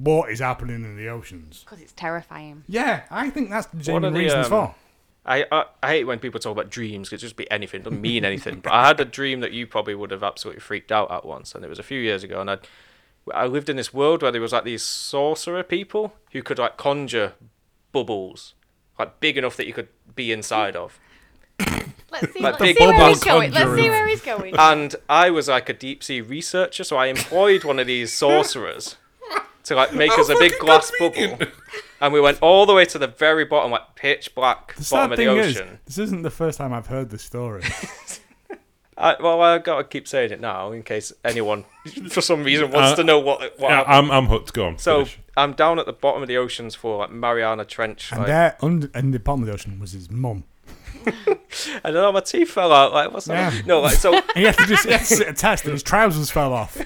What 0.00 0.30
is 0.30 0.38
happening 0.38 0.84
in 0.84 0.96
the 0.96 1.08
oceans? 1.08 1.64
Because 1.64 1.80
it's 1.80 1.92
terrifying. 1.92 2.62
Yeah, 2.68 3.02
I 3.10 3.30
think 3.30 3.50
that's 3.50 3.66
the 3.66 3.78
What 3.78 4.04
are 4.04 4.10
genuine 4.10 4.12
the, 4.14 4.20
reasons 4.20 4.46
um, 4.46 4.50
for. 4.50 4.74
I, 5.26 5.44
I 5.50 5.64
I 5.82 5.88
hate 5.88 6.04
when 6.04 6.18
people 6.20 6.38
talk 6.40 6.52
about 6.52 6.70
dreams 6.70 7.08
because 7.08 7.22
It 7.22 7.26
just 7.26 7.36
be 7.36 7.50
anything. 7.50 7.80
It 7.80 7.84
doesn't 7.84 8.00
mean 8.00 8.24
anything. 8.24 8.60
but 8.60 8.72
I 8.72 8.86
had 8.86 9.00
a 9.00 9.04
dream 9.04 9.40
that 9.40 9.52
you 9.52 9.66
probably 9.66 9.94
would 9.94 10.10
have 10.10 10.22
absolutely 10.22 10.60
freaked 10.60 10.92
out 10.92 11.10
at 11.10 11.24
once, 11.24 11.54
and 11.54 11.64
it 11.64 11.68
was 11.68 11.78
a 11.78 11.82
few 11.82 12.00
years 12.00 12.22
ago. 12.22 12.40
And 12.40 12.50
I 12.50 12.58
I 13.34 13.46
lived 13.46 13.68
in 13.68 13.76
this 13.76 13.92
world 13.92 14.22
where 14.22 14.30
there 14.30 14.40
was 14.40 14.52
like 14.52 14.64
these 14.64 14.82
sorcerer 14.82 15.62
people 15.62 16.14
who 16.32 16.42
could 16.42 16.58
like 16.58 16.76
conjure 16.76 17.34
bubbles, 17.92 18.54
like 18.98 19.20
big 19.20 19.36
enough 19.36 19.56
that 19.56 19.66
you 19.66 19.72
could 19.74 19.88
be 20.14 20.32
inside 20.32 20.76
of. 20.76 20.98
Let's 22.10 22.32
see, 22.32 22.40
Like 22.40 22.58
let's 22.58 22.78
see 22.78 22.86
where 22.86 23.08
he's 23.08 23.24
going. 23.24 23.52
Let's 23.52 23.74
see 23.74 23.88
where 23.90 24.06
he's 24.08 24.22
going. 24.22 24.54
And 24.56 24.94
I 25.10 25.28
was 25.30 25.48
like 25.48 25.68
a 25.68 25.74
deep 25.74 26.02
sea 26.02 26.20
researcher, 26.20 26.84
so 26.84 26.96
I 26.96 27.06
employed 27.06 27.64
one 27.64 27.78
of 27.78 27.86
these 27.86 28.12
sorcerers 28.12 28.96
to 29.68 29.74
like 29.76 29.94
make 29.94 30.10
us 30.18 30.28
a 30.28 30.34
big 30.38 30.52
glass 30.58 30.90
bubble. 30.98 31.38
And 32.00 32.12
we 32.12 32.20
went 32.20 32.38
all 32.42 32.66
the 32.66 32.74
way 32.74 32.84
to 32.86 32.98
the 32.98 33.06
very 33.08 33.44
bottom, 33.44 33.70
like 33.70 33.94
pitch 33.94 34.34
black 34.34 34.74
The 34.74 34.80
bottom 34.82 34.84
sad 34.84 35.04
of 35.04 35.10
the 35.10 35.16
thing 35.16 35.36
is, 35.36 35.56
ocean. 35.56 35.78
this 35.86 35.98
isn't 35.98 36.22
the 36.22 36.30
first 36.30 36.58
time 36.58 36.72
I've 36.72 36.86
heard 36.86 37.10
this 37.10 37.22
story. 37.22 37.62
I, 38.96 39.14
well, 39.20 39.40
I 39.40 39.58
gotta 39.58 39.84
keep 39.84 40.08
saying 40.08 40.32
it 40.32 40.40
now 40.40 40.72
in 40.72 40.82
case 40.82 41.12
anyone, 41.24 41.64
for 42.10 42.20
some 42.20 42.42
reason, 42.42 42.72
wants 42.72 42.92
Uh, 42.92 42.96
to 42.96 43.04
know 43.04 43.20
what 43.20 43.40
what 43.60 43.70
Yeah, 43.70 43.76
happened. 43.84 43.94
I'm, 43.94 44.10
I'm 44.10 44.26
hooked. 44.26 44.52
Go 44.52 44.66
on. 44.66 44.78
So 44.78 45.04
finish. 45.04 45.18
I'm 45.36 45.52
down 45.52 45.78
at 45.78 45.86
the 45.86 45.92
bottom 45.92 46.20
of 46.22 46.26
the 46.28 46.36
oceans 46.36 46.74
for 46.74 46.98
like 46.98 47.10
Mariana 47.12 47.64
Trench, 47.64 48.10
and 48.10 48.20
like, 48.20 48.26
there, 48.26 48.56
under, 48.60 48.90
in 48.96 49.12
the 49.12 49.20
bottom 49.20 49.42
of 49.42 49.46
the 49.46 49.52
ocean, 49.52 49.78
was 49.78 49.92
his 49.92 50.10
mum. 50.10 50.42
and 51.06 51.94
then 51.96 52.12
my 52.12 52.20
teeth 52.20 52.50
fell 52.50 52.72
out. 52.72 52.92
Like 52.92 53.12
what's 53.12 53.26
that? 53.26 53.52
Yeah. 53.54 53.62
No, 53.66 53.80
like 53.80 53.94
so. 53.96 54.14
And 54.14 54.24
he 54.34 54.42
had 54.44 54.56
to 54.58 54.66
just 54.66 54.84
he 54.84 54.90
had 54.90 55.00
to 55.00 55.06
sit 55.06 55.28
a 55.28 55.32
test, 55.32 55.62
and 55.64 55.72
his 55.74 55.82
trousers 55.84 56.30
fell 56.32 56.52
off. 56.52 56.76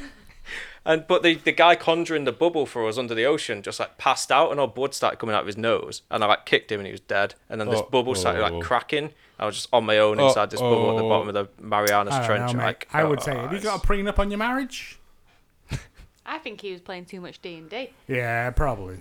And 0.85 1.07
but 1.07 1.23
the 1.23 1.35
the 1.37 1.53
guy 1.53 1.77
conjuring 1.77 2.25
the 2.25 2.33
bubble 2.33 2.67
for 2.67 2.89
us 2.89 2.99
under 2.99 3.15
the 3.15 3.25
ocean 3.25 3.62
just 3.62 3.79
like 3.79 3.99
passed 3.99 4.33
out, 4.33 4.51
and 4.51 4.59
all 4.59 4.67
blood 4.67 4.95
started 4.95 5.19
coming 5.19 5.35
out 5.35 5.43
of 5.43 5.47
his 5.47 5.57
nose. 5.57 6.03
And 6.11 6.25
I 6.25 6.27
like 6.27 6.45
kicked 6.45 6.73
him, 6.73 6.81
and 6.81 6.87
he 6.87 6.93
was 6.93 7.01
dead. 7.01 7.35
And 7.49 7.61
then 7.61 7.69
this 7.69 7.81
Oh, 7.81 7.89
bubble 7.91 8.15
started 8.17 8.45
oh. 8.45 8.59
like 8.59 8.65
cracking. 8.65 9.11
I 9.39 9.47
was 9.47 9.55
just 9.57 9.69
on 9.73 9.85
my 9.85 9.99
own 9.99 10.19
Oh, 10.21 10.29
inside 10.29 10.51
this 10.51 10.61
bubble 10.61 10.91
at 10.91 10.97
the 10.99 11.05
oh. 11.05 11.09
bottom 11.09 11.29
of 11.29 11.35
the 11.35 11.49
Marianas 11.65 12.15
I 12.15 12.27
Trench. 12.27 12.55
know, 12.55 12.62
like 12.62 12.89
I 12.93 13.05
would 13.05 13.21
oh, 13.21 13.23
say, 13.23 13.35
have 13.37 13.53
you 13.53 13.61
got 13.61 13.83
a 13.85 13.87
prenup 13.87 14.19
on 14.19 14.31
your 14.31 14.39
marriage? 14.39 14.99
I 16.25 16.39
think 16.39 16.61
he 16.61 16.71
was 16.73 16.81
playing 16.81 17.07
too 17.07 17.21
much 17.21 17.43
D 17.43 17.57
and 17.57 17.69
D. 17.69 17.91
Yeah, 18.07 18.51
probably. 18.51 18.99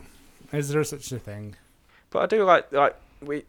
Is 0.52 0.70
there 0.70 0.84
such 0.84 1.12
a 1.12 1.20
thing? 1.20 1.56
But 2.10 2.20
I 2.20 2.26
do 2.28 2.44
like 2.44 2.72
like 2.72 2.96
we. 3.22 3.44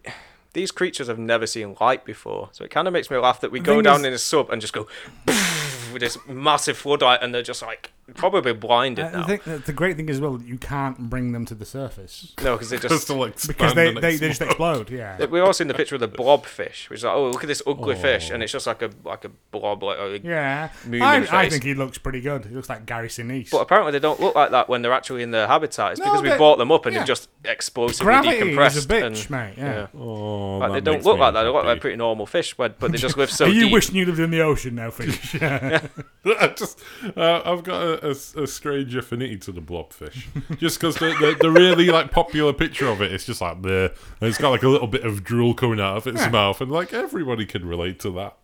These 0.55 0.71
creatures 0.71 1.09
have 1.09 1.19
never 1.19 1.47
seen 1.47 1.77
light 1.81 2.05
before, 2.05 2.51
so 2.53 2.62
it 2.62 2.71
kind 2.71 2.87
of 2.87 2.93
makes 2.93 3.11
me 3.11 3.17
laugh 3.17 3.41
that 3.41 3.51
we 3.51 3.59
The 3.61 3.65
go 3.65 3.81
down 3.81 4.01
is- 4.01 4.07
in 4.07 4.12
a 4.12 4.19
sub 4.19 4.51
and 4.51 4.61
just 4.61 4.75
go 4.75 4.87
with 5.27 6.01
this 6.01 6.19
massive 6.29 6.77
floodlight, 6.77 7.21
and 7.23 7.35
they're 7.35 7.43
just 7.43 7.62
like 7.62 7.91
probably 8.14 8.52
blinded 8.52 9.04
I 9.07 9.11
now. 9.12 9.26
think 9.26 9.45
that 9.45 9.66
the 9.66 9.73
great 9.73 9.97
thing 9.97 10.09
as 10.11 10.21
well, 10.21 10.40
you 10.42 10.59
can't 10.59 11.11
bring 11.11 11.33
them 11.33 11.45
to 11.47 11.54
the 11.54 11.64
surface 11.64 12.35
No, 12.42 12.52
because 12.57 12.71
they 12.71 12.78
Just 12.78 12.88
just 12.88 13.07
to, 13.09 13.49
because 13.49 13.75
they, 13.75 13.88
and 13.88 13.97
they, 13.99 14.16
they 14.16 14.28
just 14.28 14.40
explode. 14.40 14.83
explode. 14.83 14.90
Yeah. 14.90 15.25
We've 15.26 15.42
all 15.42 15.52
seen 15.52 15.69
the 15.69 15.75
picture 15.75 15.95
of 15.97 16.00
the 16.00 16.09
blobfish, 16.09 16.88
which 16.88 16.99
is 17.00 17.04
like, 17.04 17.14
oh, 17.14 17.31
look 17.31 17.42
at 17.45 17.49
this 17.49 17.62
ugly 17.66 17.97
fish, 17.97 18.31
and 18.31 18.40
Oh. 18.40 18.45
it's 18.45 18.52
just 18.52 18.66
like 18.66 18.83
a 18.83 18.90
like 19.04 19.25
a 19.25 19.31
blob, 19.50 19.83
like 19.83 19.99
a, 19.99 20.21
Yeah, 20.23 20.71
Mooning 20.85 21.02
I, 21.02 21.16
I 21.16 21.21
face. 21.45 21.52
think 21.52 21.64
he 21.64 21.75
looks 21.75 21.99
pretty 21.99 22.21
good. 22.21 22.45
He 22.47 22.54
looks 22.54 22.69
like 22.69 22.87
Gary 22.87 23.09
Sinise. 23.09 23.50
But 23.50 23.59
apparently 23.61 23.92
they 23.92 23.99
don't 24.00 24.21
look 24.21 24.35
like 24.35 24.50
that 24.50 24.69
when 24.69 24.83
they're 24.83 24.92
actually 24.92 25.23
in 25.23 25.31
their 25.31 25.47
habitat. 25.47 25.92
It's 25.92 26.00
No, 26.00 26.07
because 26.07 26.23
we 26.23 26.28
they- 26.31 26.38
bought 26.38 26.59
them 26.59 26.71
up 26.73 26.87
and 26.87 26.95
yeah. 26.95 27.00
they're 27.00 27.07
just 27.07 27.28
explosively 27.45 28.04
Gravity 28.04 28.38
decompressed. 28.52 28.76
is 28.76 28.85
a 28.85 28.88
bitch, 28.88 29.02
and, 29.23 29.31
mate. 29.31 29.54
Yeah. 29.57 29.87
Oh, 29.99 30.59
Like, 30.59 30.69
that 30.71 30.75
they 30.75 30.81
don't 30.81 30.95
makes 30.97 31.07
look 31.07 31.16
me 31.16 31.21
like 31.23 31.35
that. 31.35 31.42
They 31.42 31.49
look 31.49 31.64
like 31.64 31.81
pretty 31.81 31.97
normal 31.97 32.26
fish, 32.26 32.54
but, 32.54 32.78
but 32.78 32.92
they 32.92 32.99
just 32.99 33.16
live 33.16 33.31
so 33.33 33.47
Are 33.47 33.49
you 33.49 33.62
deep. 33.64 33.73
wishing 33.73 33.97
you 33.97 34.07
lived 34.07 34.19
in 34.21 34.31
the 34.31 34.40
ocean 34.40 34.75
now, 34.76 34.90
fish? 34.90 35.35
Yeah. 35.42 35.81
I 36.25 36.49
just, 36.49 36.78
uh, 37.16 37.42
I've 37.45 37.64
got 37.64 37.83
a, 37.83 38.01
a, 38.02 38.09
a, 38.09 38.42
a 38.42 38.47
strange 38.47 38.94
affinity 38.97 39.37
to 39.38 39.52
the 39.52 39.61
blobfish, 39.61 40.26
just 40.59 40.78
because 40.80 40.97
the, 40.97 41.06
the 41.21 41.37
the 41.40 41.50
really 41.50 41.87
like 41.87 42.11
popular 42.11 42.52
picture 42.52 42.87
of 42.87 43.00
it, 43.02 43.12
it 43.12 43.14
is 43.16 43.25
just 43.26 43.40
like 43.40 43.62
there, 43.62 43.87
and 44.21 44.28
it's 44.28 44.38
got 44.38 44.50
like 44.50 44.62
a 44.62 44.68
little 44.68 44.87
bit 44.88 45.04
of 45.04 45.23
drool 45.25 45.54
coming 45.54 45.80
out 45.80 45.97
of 45.97 46.06
its 46.06 46.21
Yeah. 46.21 46.28
mouth, 46.30 46.61
and 46.61 46.71
like 46.71 46.92
everybody 46.92 47.47
can 47.47 47.66
relate 47.66 47.99
to 48.00 48.11
that. 48.12 48.37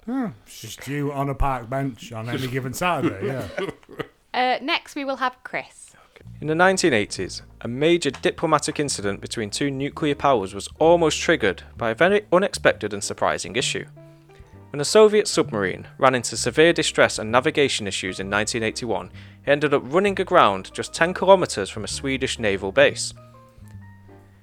It's 0.46 0.60
just 0.60 0.86
you 0.88 1.12
on 1.12 1.28
a 1.28 1.34
park 1.34 1.68
bench 1.70 2.12
on 2.12 2.28
any 2.28 2.46
given 2.46 2.72
Saturday. 2.72 3.26
Yeah. 3.26 3.48
Uh, 4.34 4.58
next, 4.62 4.94
we 4.94 5.04
will 5.06 5.16
have 5.16 5.36
Chris. 5.42 5.92
In 6.40 6.46
the 6.46 6.54
1980s, 6.54 7.40
a 7.62 7.66
major 7.66 8.10
diplomatic 8.10 8.78
incident 8.78 9.20
between 9.20 9.50
two 9.50 9.70
nuclear 9.70 10.14
powers 10.14 10.54
was 10.54 10.68
almost 10.78 11.18
triggered 11.18 11.62
by 11.76 11.90
a 11.90 11.94
very 11.94 12.24
unexpected 12.30 12.92
and 12.92 13.02
surprising 13.02 13.56
issue. 13.56 13.86
When 14.70 14.80
a 14.80 14.84
Soviet 14.84 15.26
submarine 15.26 15.88
ran 15.96 16.14
into 16.14 16.36
severe 16.36 16.74
distress 16.74 17.18
and 17.18 17.32
navigation 17.32 17.86
issues 17.88 18.20
in 18.20 18.28
1981, 18.30 19.10
it 19.48 19.52
ended 19.52 19.72
up 19.72 19.82
running 19.86 20.20
aground 20.20 20.70
just 20.74 20.92
10 20.92 21.14
kilometres 21.14 21.70
from 21.70 21.82
a 21.82 21.88
Swedish 21.88 22.38
naval 22.38 22.70
base. 22.70 23.14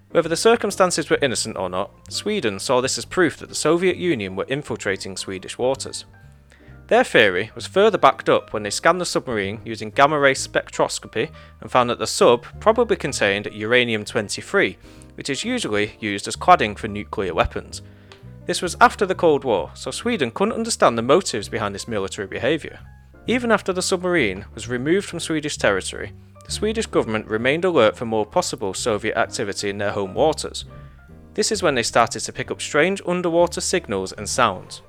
Whether 0.10 0.30
the 0.30 0.36
circumstances 0.36 1.12
were 1.12 1.20
innocent 1.22 1.58
or 1.58 1.70
not, 1.70 1.92
Sweden 2.12 2.58
saw 2.58 2.82
this 2.82 2.98
as 2.98 3.06
proof 3.06 3.38
that 3.38 3.50
the 3.50 3.54
Soviet 3.54 3.98
Union 3.98 4.36
were 4.36 4.46
infiltrating 4.46 5.16
Swedish 5.16 5.60
waters. 5.60 6.06
Their 6.88 7.04
theory 7.04 7.52
was 7.54 7.68
further 7.68 8.00
backed 8.00 8.30
up 8.30 8.52
when 8.52 8.64
they 8.64 8.72
scanned 8.72 9.00
the 9.00 9.06
submarine 9.06 9.62
using 9.64 9.92
gamma 9.92 10.18
ray 10.18 10.34
spectroscopy 10.34 11.30
and 11.62 11.70
found 11.70 11.92
that 11.92 12.00
the 12.00 12.08
sub 12.08 12.44
probably 12.60 12.96
contained 12.96 13.48
uranium 13.54 14.06
23, 14.06 14.76
which 15.14 15.30
is 15.30 15.46
usually 15.46 15.98
used 16.00 16.28
as 16.28 16.36
cladding 16.36 16.76
for 16.76 16.88
nuclear 16.88 17.36
weapons. 17.36 17.84
This 18.48 18.64
was 18.64 18.76
after 18.82 19.06
the 19.06 19.14
Cold 19.14 19.44
War, 19.44 19.70
so 19.76 19.92
Sweden 19.92 20.32
couldn't 20.32 20.56
understand 20.56 20.98
the 20.98 21.04
motives 21.04 21.48
behind 21.48 21.76
this 21.76 21.88
military 21.88 22.28
behaviour. 22.28 22.80
Even 23.28 23.52
after 23.52 23.74
the 23.74 23.82
submarine 23.82 24.46
was 24.54 24.70
removed 24.70 25.08
from 25.08 25.20
Swedish 25.20 25.58
territory, 25.58 26.14
the 26.46 26.52
Swedish 26.52 26.86
government 26.86 27.26
remained 27.26 27.66
alert 27.66 27.98
for 27.98 28.06
more 28.06 28.26
possible 28.26 28.74
Soviet 28.74 29.18
activity 29.18 29.70
in 29.70 29.80
their 29.80 29.92
home 29.92 30.14
waters. 30.14 30.66
This 31.34 31.52
is 31.52 31.64
when 31.64 31.74
they 31.74 31.82
started 31.82 32.20
to 32.20 32.32
pick 32.32 32.52
up 32.52 32.62
strange 32.62 33.02
underwater 33.06 33.62
signals 33.62 34.12
and 34.12 34.30
sounds. 34.30 34.84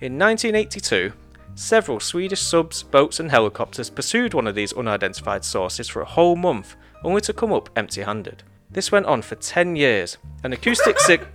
In 0.00 0.16
1982, 0.16 1.12
several 1.56 1.98
Swedish 1.98 2.40
subs, 2.40 2.84
boats, 2.84 3.18
and 3.18 3.32
helicopters 3.32 3.90
pursued 3.90 4.32
one 4.32 4.46
of 4.46 4.54
these 4.54 4.72
unidentified 4.72 5.44
sources 5.44 5.88
for 5.88 6.02
a 6.02 6.06
whole 6.06 6.36
month, 6.36 6.76
only 7.02 7.20
to 7.22 7.32
come 7.32 7.52
up 7.52 7.68
empty 7.74 8.02
handed. 8.02 8.44
This 8.70 8.92
went 8.92 9.06
on 9.06 9.22
for 9.22 9.34
10 9.34 9.74
years. 9.74 10.18
An 10.44 10.52
acoustic, 10.52 11.00
sig- 11.00 11.26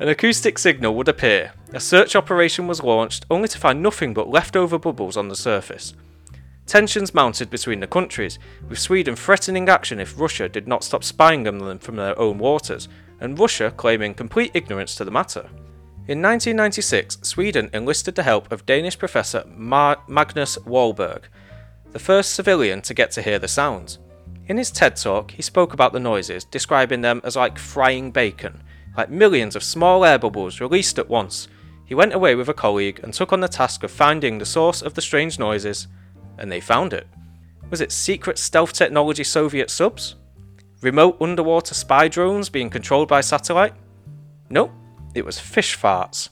an 0.00 0.08
acoustic 0.08 0.58
signal 0.58 0.94
would 0.94 1.08
appear. 1.08 1.52
A 1.72 1.80
search 1.80 2.16
operation 2.16 2.66
was 2.66 2.82
launched, 2.82 3.26
only 3.30 3.48
to 3.48 3.58
find 3.58 3.82
nothing 3.82 4.12
but 4.12 4.28
leftover 4.28 4.78
bubbles 4.78 5.16
on 5.16 5.28
the 5.28 5.36
surface. 5.36 5.94
Tensions 6.66 7.14
mounted 7.14 7.50
between 7.50 7.80
the 7.80 7.86
countries, 7.86 8.38
with 8.68 8.78
Sweden 8.78 9.14
threatening 9.14 9.68
action 9.68 10.00
if 10.00 10.18
Russia 10.18 10.48
did 10.48 10.66
not 10.66 10.82
stop 10.82 11.04
spying 11.04 11.46
on 11.46 11.58
them 11.58 11.78
from 11.78 11.96
their 11.96 12.18
own 12.18 12.38
waters, 12.38 12.88
and 13.20 13.38
Russia 13.38 13.72
claiming 13.76 14.14
complete 14.14 14.50
ignorance 14.54 14.94
to 14.96 15.04
the 15.04 15.10
matter. 15.10 15.48
In 16.06 16.20
1996, 16.20 17.18
Sweden 17.22 17.70
enlisted 17.72 18.14
the 18.14 18.22
help 18.22 18.50
of 18.50 18.66
Danish 18.66 18.98
professor 18.98 19.44
Ma- 19.56 19.96
Magnus 20.08 20.58
Wahlberg, 20.58 21.24
the 21.92 21.98
first 21.98 22.34
civilian 22.34 22.82
to 22.82 22.94
get 22.94 23.10
to 23.12 23.22
hear 23.22 23.38
the 23.38 23.48
sounds. 23.48 23.98
In 24.46 24.58
his 24.58 24.70
TED 24.70 24.96
talk, 24.96 25.30
he 25.30 25.42
spoke 25.42 25.72
about 25.72 25.92
the 25.92 26.00
noises, 26.00 26.44
describing 26.44 27.00
them 27.02 27.20
as 27.24 27.36
like 27.36 27.58
frying 27.58 28.10
bacon, 28.10 28.62
like 28.96 29.10
millions 29.10 29.56
of 29.56 29.62
small 29.62 30.04
air 30.04 30.18
bubbles 30.18 30.60
released 30.60 30.98
at 30.98 31.08
once. 31.08 31.48
He 31.84 31.94
went 31.94 32.14
away 32.14 32.34
with 32.34 32.48
a 32.48 32.54
colleague 32.54 33.00
and 33.02 33.12
took 33.12 33.32
on 33.32 33.40
the 33.40 33.48
task 33.48 33.82
of 33.82 33.90
finding 33.90 34.38
the 34.38 34.46
source 34.46 34.82
of 34.82 34.94
the 34.94 35.02
strange 35.02 35.38
noises, 35.38 35.86
and 36.38 36.50
they 36.50 36.60
found 36.60 36.92
it. 36.92 37.06
Was 37.70 37.80
it 37.80 37.92
secret 37.92 38.38
stealth 38.38 38.72
technology 38.72 39.24
Soviet 39.24 39.70
subs? 39.70 40.16
Remote 40.80 41.16
underwater 41.20 41.74
spy 41.74 42.08
drones 42.08 42.48
being 42.48 42.70
controlled 42.70 43.08
by 43.08 43.20
satellite? 43.20 43.74
Nope, 44.50 44.72
it 45.14 45.24
was 45.24 45.38
fish 45.38 45.76
farts. 45.78 46.28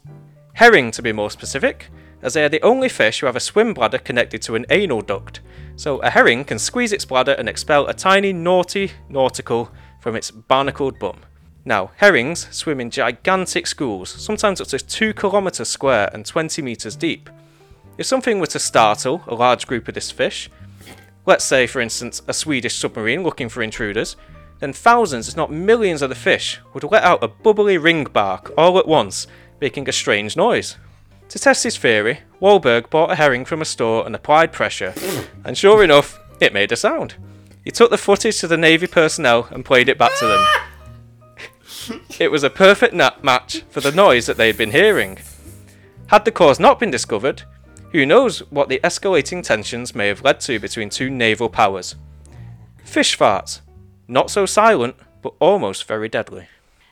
Herring, 0.54 0.90
to 0.92 1.02
be 1.02 1.12
more 1.12 1.31
specific, 1.31 1.88
as 2.23 2.35
they 2.35 2.45
are 2.45 2.49
the 2.49 2.62
only 2.62 2.88
fish 2.88 3.21
who 3.21 3.26
have 3.26 3.37
a 3.37 3.40
swim 3.40 3.75
bladder 3.75 3.99
connected 3.99 4.42
to 4.42 4.54
an 4.54 4.66
anal 4.71 5.00
duct. 5.00 5.40
So 5.76 5.99
a 5.99 6.11
herring 6.11 6.45
can 6.45 6.59
squeeze 6.59 6.92
its 6.92 7.04
bladder 7.04 7.33
and 7.33 7.49
expel 7.49 7.87
a 7.87 7.95
tiny 7.95 8.33
naughty 8.33 8.92
nautical 9.09 9.71
from 10.00 10.16
its 10.16 10.31
barnacled 10.31 10.99
bum. 10.99 11.19
Now, 11.64 11.92
herrings 11.97 12.49
swim 12.50 12.81
in 12.81 12.90
gigantic 12.90 13.66
schools, 13.66 14.11
sometimes 14.11 14.61
up 14.61 14.66
to 14.69 14.78
2 14.78 15.14
kilometres 15.14 15.69
square 15.69 16.11
and 16.12 16.26
20 16.26 16.61
metres 16.61 16.97
deep. 16.97 17.31
If 17.99 18.07
something 18.07 18.40
were 18.40 18.47
to 18.47 18.59
startle 18.59 19.23
a 19.28 19.35
large 19.35 19.66
group 19.66 19.87
of 19.87 19.95
this 19.95 20.11
fish, 20.11 20.50
let's 21.25 21.45
say 21.45 21.69
for 21.69 21.81
instance 21.81 22.21
a 22.26 22.33
Swedish 22.33 22.75
submarine 22.75 23.23
looking 23.23 23.49
for 23.49 23.62
intruders, 23.62 24.16
then 24.59 24.73
thousands, 24.73 25.28
if 25.28 25.37
not 25.37 25.52
millions 25.52 26.02
of 26.02 26.09
the 26.09 26.16
fish 26.16 26.59
would 26.73 26.85
let 26.85 27.04
out 27.04 27.23
a 27.23 27.28
bubbly 27.28 27.78
ring 27.78 28.04
bark 28.04 28.52
all 28.57 28.78
at 28.78 28.88
once, 28.88 29.26
making 29.61 29.88
a 29.88 29.92
strange 29.92 30.37
noise. 30.37 30.76
To 31.28 31.38
test 31.38 31.64
his 31.64 31.78
theory, 31.78 32.21
Wahlberg 32.40 32.90
bought 32.90 33.11
a 33.11 33.14
herring 33.14 33.45
from 33.45 33.62
a 33.62 33.64
store 33.64 34.04
and 34.04 34.14
applied 34.14 34.52
pressure, 34.52 34.95
and 35.45 35.57
sure 35.57 35.83
enough, 35.85 36.19
it 36.40 36.52
made 36.52 36.73
a 36.73 36.76
sound. 36.76 37.14
He 37.64 37.71
took 37.71 37.90
the 37.90 37.99
footage 37.99 38.40
to 38.40 38.49
the 38.49 38.57
Navy 38.57 38.87
personnel 38.87 39.49
and 39.50 39.64
played 39.64 39.88
it 39.88 39.99
back 39.99 40.16
to 40.19 40.26
them. 40.26 40.45
It 42.19 42.31
was 42.31 42.43
a 42.43 42.51
perfect 42.51 42.95
na- 42.95 43.12
match 43.23 43.62
for 43.71 43.81
the 43.81 43.93
noise 43.93 44.27
that 44.27 44.37
they 44.37 44.47
had 44.47 44.57
been 44.57 44.71
hearing. 44.71 45.19
Had 46.09 46.25
the 46.25 46.31
cause 46.31 46.61
not 46.61 46.79
been 46.79 46.91
discovered, 46.91 47.43
who 47.93 48.07
knows 48.07 48.41
what 48.51 48.69
the 48.69 48.81
escalating 48.83 49.43
tensions 49.43 49.95
may 49.95 50.09
have 50.09 50.23
led 50.23 50.41
to 50.41 50.59
between 50.59 50.91
two 50.91 51.11
naval 51.11 51.49
powers. 51.49 51.95
Fish 52.85 53.17
farts. 53.17 53.61
Not 54.09 54.31
so 54.31 54.47
silent, 54.47 54.97
but 55.23 55.35
almost 55.39 55.87
very 55.87 56.09
deadly. 56.09 56.49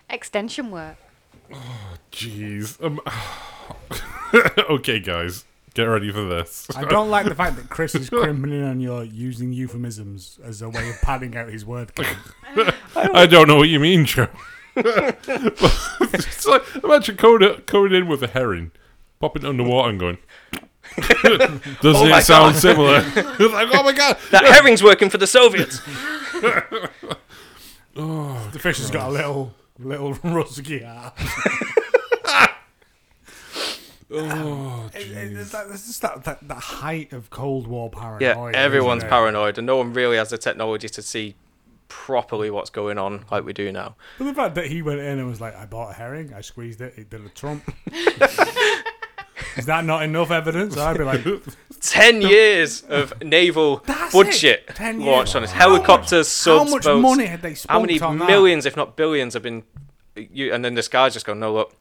Extension 0.09 0.71
work. 0.71 0.97
Oh, 1.53 1.95
jeez. 2.13 2.83
Um, 2.83 3.01
okay, 4.71 5.01
guys, 5.01 5.45
get 5.75 5.85
ready 5.85 6.13
for 6.13 6.25
this. 6.25 6.67
I 6.77 6.85
don't 6.85 7.11
like 7.11 7.27
the 7.27 7.35
fact 7.35 7.57
that 7.57 7.69
Chris 7.69 7.95
is 7.95 8.09
crimping 8.11 8.53
in 8.53 8.65
on 8.65 8.81
your 8.81 9.05
using 9.05 9.53
euphemisms 9.53 10.39
as 10.43 10.63
a 10.63 10.69
way 10.69 10.89
of 10.91 11.01
padding 11.03 11.37
out 11.37 11.49
his 11.49 11.65
word 11.65 11.95
count. 11.95 12.17
I 12.97 13.27
don't 13.27 13.49
know 13.49 13.57
what 13.57 13.69
you 13.69 13.81
mean, 13.81 14.05
Joe. 14.05 14.29
It's 14.85 16.47
like, 16.47 16.63
imagine 16.83 17.17
coming, 17.17 17.61
coming 17.67 17.93
in 17.95 18.09
with 18.09 18.23
a 18.23 18.27
herring, 18.29 18.71
popping 19.21 19.43
it 19.45 19.49
underwater 19.49 19.91
and 19.91 20.01
going. 20.01 20.19
Doesn't 20.97 21.85
oh 21.85 22.09
my 22.09 22.19
it 22.19 22.23
sound 22.23 22.55
God. 22.55 22.61
similar? 22.61 23.01
Like, 23.51 23.69
oh 23.73 23.83
my 23.85 23.93
god! 23.93 24.17
That 24.33 24.45
herring's 24.45 24.83
working 24.83 25.09
for 25.11 25.19
the 25.19 25.27
Soviets! 25.27 25.81
Oh, 27.97 28.49
the 28.53 28.59
fish 28.61 28.79
has 28.79 28.89
got 28.91 29.09
a 29.09 29.11
little 29.11 29.53
little 29.79 30.15
rusky 30.15 30.85
heart. 30.87 31.13
Oh, 34.13 34.19
um, 34.31 34.91
It- 34.95 35.11
it- 35.11 35.37
It's 35.37 35.51
that- 35.51 35.67
it's 35.71 35.87
just 35.87 36.03
that, 36.03 36.25
that, 36.25 36.47
that 36.49 36.55
height 36.59 37.13
of 37.13 37.31
Cold 37.31 37.67
War 37.67 37.91
paranoia. 37.91 38.51
Yeah, 38.53 38.57
everyone's 38.59 39.05
paranoid, 39.05 39.59
and 39.59 39.67
no 39.67 39.77
one 39.77 39.93
really 39.93 40.17
has 40.17 40.31
the 40.31 40.39
technology 40.39 40.89
to 40.89 41.03
see 41.03 41.35
properly 41.91 42.51
what's 42.51 42.71
going 42.71 42.97
on 42.97 43.27
like 43.31 43.45
we 43.45 43.53
do 43.53 43.71
now. 43.71 43.97
But 44.19 44.25
the 44.25 44.35
fact 44.35 44.55
that 44.55 44.69
he 44.69 44.81
went 44.81 45.01
in 45.01 45.19
and 45.19 45.29
was 45.29 45.41
like, 45.43 45.55
I 45.55 45.67
bought 45.67 45.91
a 45.91 45.95
herring, 45.95 46.33
I 46.33 46.41
squeezed 46.41 46.81
it, 46.81 46.95
it 46.97 47.11
did 47.11 47.23
a 47.27 47.29
trump. 47.29 47.63
Is 49.57 49.67
that 49.67 49.85
not 49.85 50.03
enough 50.05 50.31
evidence? 50.31 50.77
I'd 50.77 50.97
be 50.97 51.05
like, 51.05 51.23
10 51.81 52.23
years 52.23 52.83
of 52.83 53.13
naval 53.23 53.79
That's 53.87 54.15
budget 54.15 54.65
it, 54.69 54.75
10 54.77 55.01
launched 55.01 55.31
years. 55.31 55.37
on 55.37 55.43
this. 55.43 55.51
Helicopters, 55.53 56.29
subs, 56.29 56.71
how 56.71 56.75
much 56.77 56.85
boats. 56.85 57.03
money 57.03 57.27
had 57.27 57.43
they 57.43 57.55
spent 57.55 57.71
How 57.73 57.81
many 57.81 58.01
on 58.01 58.19
that? 58.21 58.27
millions, 58.29 58.65
if 58.65 58.77
not 58.77 58.97
billions, 58.97 59.35
have 59.35 59.43
been. 59.43 59.65
You, 60.15 60.55
and 60.55 60.65
then 60.65 60.75
this 60.75 60.89
guy's 60.89 61.13
just 61.13 61.27
going, 61.27 61.41
no, 61.41 61.53
look. 61.53 61.75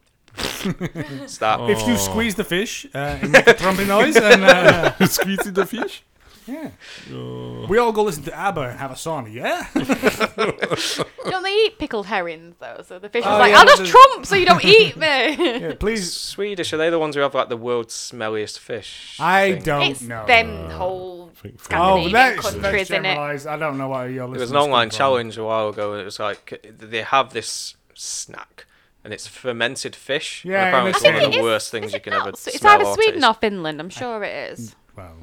Stop. 1.27 1.69
if 1.69 1.87
you 1.87 1.97
squeeze 1.97 2.35
the 2.35 2.43
fish 2.43 2.85
uh, 2.93 3.17
and 3.21 3.31
make 3.31 3.47
a 3.47 3.53
trumpy 3.53 3.87
noise, 3.87 4.15
and 4.15 4.43
uh, 4.43 5.05
squeezing 5.07 5.53
the 5.53 5.65
fish. 5.65 6.03
Yeah. 6.49 7.67
we 7.67 7.77
all 7.77 7.91
go 7.91 8.03
listen 8.03 8.23
to 8.23 8.33
ABBA 8.37 8.61
and 8.61 8.79
have 8.79 8.91
a 8.91 8.95
sauna, 8.95 9.31
yeah? 9.33 9.67
Don't 11.29 11.43
they 11.43 11.53
eat 11.53 11.77
pickled 11.79 12.05
herrings 12.07 12.55
though? 12.59 12.81
So 12.85 12.99
the 12.99 13.09
fish 13.09 13.23
was 13.25 13.33
Oh, 13.35 13.37
like, 13.39 13.51
yeah, 13.51 13.59
I'll 13.59 13.65
just 13.65 13.77
there's- 13.77 13.91
trump 13.91 14.25
so 14.25 14.35
you 14.35 14.45
don't 14.45 14.63
eat 14.77 14.97
me. 14.97 15.59
yeah 15.59 15.73
please. 15.79 16.11
Swedish, 16.13 16.73
are 16.73 16.77
they 16.77 16.89
the 16.89 16.99
ones 16.99 17.15
who 17.15 17.21
have 17.21 17.33
like 17.35 17.49
the 17.49 17.57
world's 17.57 17.93
smelliest 17.93 18.59
fish? 18.59 19.17
I 19.19 19.53
thing? 19.53 19.63
don't 19.63 19.81
it's 19.83 20.01
know. 20.01 20.25
them 20.25 20.65
uh, 20.65 20.69
whole 20.77 21.31
think- 21.35 21.55
Oh, 21.55 21.63
Scandinavian 21.63 22.11
that's, 22.13 22.41
countries 22.41 22.61
that's 22.61 22.89
in 22.91 23.05
it. 23.05 23.09
generalised. 23.09 23.47
I 23.47 23.57
don't 23.57 23.77
know 23.77 23.87
why 23.89 24.07
you're 24.07 24.23
listening 24.25 24.31
There 24.33 24.41
was 24.41 24.51
an 24.51 24.57
online 24.57 24.89
from. 24.89 24.97
challenge 24.97 25.37
a 25.37 25.43
while 25.43 25.69
ago, 25.69 25.93
and 25.93 26.01
it 26.01 26.05
was 26.05 26.19
like 26.19 26.61
they 26.77 27.01
have 27.03 27.33
this 27.33 27.75
snack, 27.93 28.65
and 29.03 29.13
it's 29.13 29.27
fermented 29.27 29.95
fish. 29.95 30.43
and 30.43 30.53
Yeah, 30.53 30.67
apparently 30.67 30.89
I 30.89 30.91
it's 30.91 31.01
think 31.01 31.13
one 31.15 31.23
of 31.23 31.29
it 31.29 31.33
the 31.33 31.39
is- 31.39 31.43
worst 31.43 31.71
things 31.71 31.85
Is 31.87 31.91
you 31.93 31.97
it 31.97 32.03
can 32.03 32.11
not? 32.13 32.21
ever 32.21 32.29
It's 32.29 32.59
smell 32.59 32.73
either 32.75 32.85
or 32.85 32.95
Sweden 32.95 33.13
taste. 33.15 33.27
or 33.27 33.33
Finland. 33.35 33.79
I'm 33.79 33.89
sure 33.89 34.23
it 34.23 34.51
is. 34.53 34.75
Well, 34.95 35.15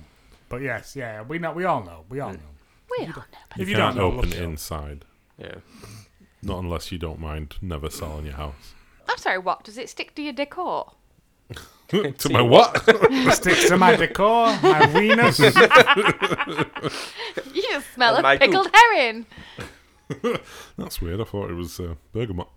but 0.49 0.62
yes, 0.62 0.95
yeah, 0.97 1.23
we 1.23 1.38
know, 1.38 1.53
we 1.53 1.65
all 1.65 1.83
know, 1.83 2.05
we 2.09 2.21
all 2.21 2.33
know. 2.33 2.38
We 2.91 3.07
don't 3.07 3.17
know. 3.17 3.23
You, 3.57 3.62
If 3.62 3.69
you 3.69 3.76
can't 3.76 3.97
don't 3.97 3.97
know, 3.97 4.07
open 4.19 4.21
look 4.21 4.26
it 4.26 4.35
it 4.35 4.38
up. 4.43 4.49
inside. 4.50 5.05
Yeah. 5.38 5.55
Not 6.43 6.59
unless 6.61 6.93
you 6.93 6.99
don't 6.99 7.21
mind 7.21 7.57
never 7.61 7.91
selling 7.91 8.26
your 8.26 8.37
house. 8.37 8.75
I'm 9.09 9.19
sorry. 9.19 9.38
What 9.38 9.65
does 9.65 9.79
it 9.79 9.88
stick 9.88 10.15
to 10.15 10.23
your 10.23 10.33
decor? 10.33 10.93
to 11.88 12.29
my 12.31 12.43
what? 12.43 12.83
Sticks 13.35 13.69
to 13.69 13.76
my 13.76 13.97
decor, 13.97 14.47
my 14.62 14.81
weenus. 14.93 15.38
You 17.55 17.62
just 17.71 17.93
smell 17.95 18.17
And 18.17 18.19
of 18.19 18.23
my 18.25 18.37
pickled 18.38 18.69
herring. 18.73 19.26
That's 20.76 21.00
weird. 21.00 21.21
I 21.21 21.25
thought 21.25 21.50
it 21.50 21.55
was 21.55 21.79
uh, 21.81 21.95
bergamot. 22.12 22.49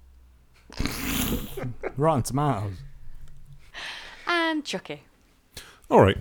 Rotten 1.97 2.23
tomatoes. 2.23 2.77
And 4.27 4.63
Chucky. 4.65 5.03
All 5.89 6.01
right. 6.01 6.17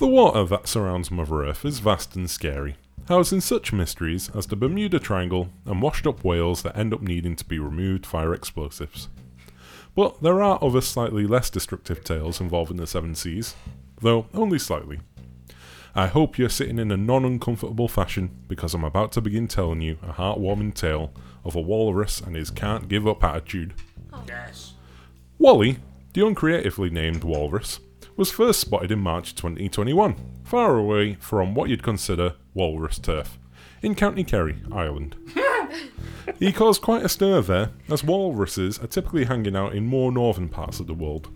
The 0.00 0.06
water 0.06 0.44
that 0.44 0.66
surrounds 0.66 1.10
Mother 1.10 1.44
Earth 1.44 1.62
is 1.62 1.80
vast 1.80 2.16
and 2.16 2.30
scary, 2.30 2.76
housing 3.08 3.42
such 3.42 3.70
mysteries 3.70 4.30
as 4.34 4.46
the 4.46 4.56
Bermuda 4.56 4.98
Triangle 4.98 5.50
and 5.66 5.82
washed 5.82 6.06
up 6.06 6.24
whales 6.24 6.62
that 6.62 6.74
end 6.74 6.94
up 6.94 7.02
needing 7.02 7.36
to 7.36 7.44
be 7.44 7.58
removed 7.58 8.06
via 8.06 8.30
explosives. 8.30 9.10
But 9.94 10.22
there 10.22 10.42
are 10.42 10.58
other 10.64 10.80
slightly 10.80 11.26
less 11.26 11.50
destructive 11.50 12.02
tales 12.02 12.40
involving 12.40 12.78
the 12.78 12.86
seven 12.86 13.14
seas, 13.14 13.54
though 14.00 14.24
only 14.32 14.58
slightly. 14.58 15.00
I 15.94 16.06
hope 16.06 16.38
you're 16.38 16.48
sitting 16.48 16.78
in 16.78 16.90
a 16.90 16.96
non 16.96 17.26
uncomfortable 17.26 17.86
fashion 17.86 18.30
because 18.48 18.72
I'm 18.72 18.84
about 18.84 19.12
to 19.12 19.20
begin 19.20 19.48
telling 19.48 19.82
you 19.82 19.98
a 20.02 20.14
heartwarming 20.14 20.72
tale 20.72 21.12
of 21.44 21.54
a 21.54 21.60
walrus 21.60 22.22
and 22.22 22.36
his 22.36 22.50
can't 22.50 22.88
give 22.88 23.06
up 23.06 23.22
attitude. 23.22 23.74
Yes. 24.26 24.72
Wally, 25.38 25.76
the 26.14 26.26
uncreatively 26.26 26.88
named 26.88 27.22
walrus, 27.22 27.80
was 28.20 28.30
first 28.30 28.60
spotted 28.60 28.92
in 28.92 28.98
March 28.98 29.34
2021, 29.34 30.14
far 30.44 30.76
away 30.76 31.14
from 31.14 31.54
what 31.54 31.70
you'd 31.70 31.82
consider 31.82 32.34
walrus 32.52 32.98
turf, 32.98 33.38
in 33.80 33.94
County 33.94 34.22
Kerry, 34.22 34.56
Ireland. 34.70 35.16
he 36.38 36.52
caused 36.52 36.82
quite 36.82 37.02
a 37.02 37.08
stir 37.08 37.40
there, 37.40 37.70
as 37.88 38.04
walruses 38.04 38.78
are 38.78 38.88
typically 38.88 39.24
hanging 39.24 39.56
out 39.56 39.74
in 39.74 39.86
more 39.86 40.12
northern 40.12 40.50
parts 40.50 40.80
of 40.80 40.86
the 40.86 40.92
world. 40.92 41.30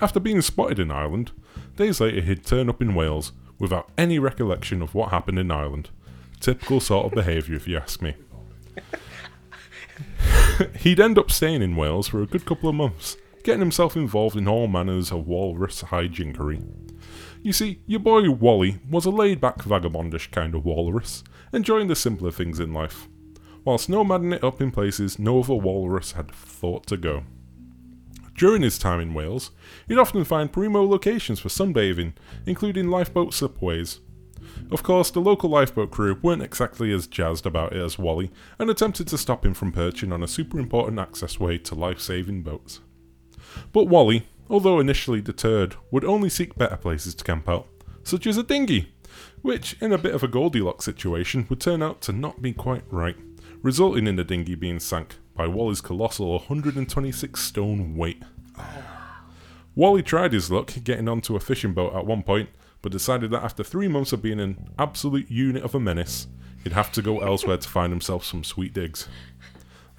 After 0.00 0.18
being 0.18 0.42
spotted 0.42 0.80
in 0.80 0.90
Ireland, 0.90 1.30
days 1.76 2.00
later 2.00 2.22
he'd 2.22 2.44
turn 2.44 2.68
up 2.68 2.82
in 2.82 2.96
Wales 2.96 3.30
without 3.60 3.88
any 3.96 4.18
recollection 4.18 4.82
of 4.82 4.96
what 4.96 5.10
happened 5.10 5.38
in 5.38 5.52
Ireland. 5.52 5.90
Typical 6.40 6.80
sort 6.80 7.06
of 7.06 7.12
behaviour, 7.12 7.54
if 7.54 7.68
you 7.68 7.76
ask 7.76 8.02
me. 8.02 8.16
He'd 10.80 10.98
end 10.98 11.18
up 11.18 11.30
staying 11.30 11.62
in 11.62 11.76
Wales 11.76 12.08
for 12.08 12.20
a 12.20 12.26
good 12.26 12.44
couple 12.44 12.68
of 12.68 12.74
months, 12.74 13.16
getting 13.42 13.60
himself 13.60 13.96
involved 13.96 14.36
in 14.36 14.48
all 14.48 14.66
manners 14.66 15.10
of 15.10 15.26
walrus 15.26 15.82
hijinkery. 15.84 16.64
You 17.42 17.52
see, 17.52 17.80
your 17.86 18.00
boy 18.00 18.30
Wally 18.30 18.80
was 18.88 19.06
a 19.06 19.10
laid 19.10 19.40
back 19.40 19.58
vagabondish 19.58 20.30
kind 20.30 20.54
of 20.54 20.64
walrus, 20.64 21.24
enjoying 21.52 21.88
the 21.88 21.96
simpler 21.96 22.30
things 22.30 22.60
in 22.60 22.72
life, 22.72 23.08
whilst 23.64 23.88
nomading 23.88 24.34
it 24.34 24.44
up 24.44 24.60
in 24.60 24.70
places 24.70 25.18
no 25.18 25.40
other 25.40 25.54
walrus 25.54 26.12
had 26.12 26.30
thought 26.30 26.86
to 26.86 26.96
go. 26.96 27.24
During 28.34 28.62
his 28.62 28.78
time 28.78 29.00
in 29.00 29.14
Wales, 29.14 29.50
he'd 29.88 29.98
often 29.98 30.24
find 30.24 30.52
primo 30.52 30.82
locations 30.82 31.40
for 31.40 31.48
sunbathing, 31.48 32.14
including 32.46 32.88
lifeboat 32.88 33.32
slipways. 33.32 34.00
Of 34.70 34.82
course, 34.82 35.10
the 35.10 35.20
local 35.20 35.50
lifeboat 35.50 35.90
crew 35.90 36.18
weren't 36.22 36.42
exactly 36.42 36.92
as 36.92 37.06
jazzed 37.06 37.44
about 37.44 37.72
it 37.72 37.82
as 37.82 37.98
Wally 37.98 38.30
and 38.58 38.70
attempted 38.70 39.08
to 39.08 39.18
stop 39.18 39.44
him 39.44 39.52
from 39.52 39.72
perching 39.72 40.12
on 40.12 40.22
a 40.22 40.28
super 40.28 40.58
important 40.58 40.98
access 40.98 41.38
way 41.38 41.58
to 41.58 41.74
life 41.74 42.00
saving 42.00 42.42
boats. 42.42 42.80
But 43.72 43.84
Wally, 43.84 44.26
although 44.48 44.80
initially 44.80 45.20
deterred, 45.20 45.76
would 45.90 46.04
only 46.04 46.28
seek 46.28 46.56
better 46.56 46.76
places 46.76 47.14
to 47.16 47.24
camp 47.24 47.48
out, 47.48 47.66
such 48.02 48.26
as 48.26 48.36
a 48.36 48.42
dinghy, 48.42 48.92
which, 49.42 49.76
in 49.80 49.92
a 49.92 49.98
bit 49.98 50.14
of 50.14 50.22
a 50.22 50.28
Goldilocks 50.28 50.84
situation, 50.84 51.46
would 51.48 51.60
turn 51.60 51.82
out 51.82 52.00
to 52.02 52.12
not 52.12 52.42
be 52.42 52.52
quite 52.52 52.84
right, 52.90 53.16
resulting 53.62 54.06
in 54.06 54.16
the 54.16 54.24
dinghy 54.24 54.54
being 54.54 54.80
sank 54.80 55.16
by 55.36 55.46
Wally's 55.46 55.80
colossal 55.80 56.32
126 56.32 57.40
stone 57.40 57.96
weight. 57.96 58.22
Wally 59.74 60.02
tried 60.02 60.32
his 60.32 60.50
luck 60.50 60.72
getting 60.84 61.08
onto 61.08 61.36
a 61.36 61.40
fishing 61.40 61.72
boat 61.72 61.94
at 61.94 62.04
one 62.04 62.22
point, 62.22 62.50
but 62.82 62.92
decided 62.92 63.30
that 63.30 63.42
after 63.42 63.62
three 63.62 63.88
months 63.88 64.12
of 64.12 64.22
being 64.22 64.40
an 64.40 64.70
absolute 64.78 65.30
unit 65.30 65.62
of 65.62 65.74
a 65.74 65.80
menace, 65.80 66.26
he'd 66.64 66.72
have 66.72 66.92
to 66.92 67.02
go 67.02 67.20
elsewhere 67.20 67.56
to 67.56 67.68
find 67.68 67.92
himself 67.92 68.24
some 68.24 68.44
sweet 68.44 68.74
digs. 68.74 69.08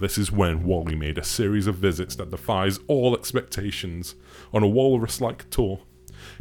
This 0.02 0.18
is 0.18 0.32
when 0.32 0.64
Wally 0.64 0.96
made 0.96 1.20
a 1.20 1.24
series 1.24 1.68
of 1.68 1.76
visits 1.76 2.16
that 2.16 2.32
defies 2.32 2.80
all 2.88 3.16
expectations 3.16 4.16
on 4.52 4.64
a 4.64 4.68
walrus 4.68 5.22
like 5.22 5.48
tour, 5.52 5.82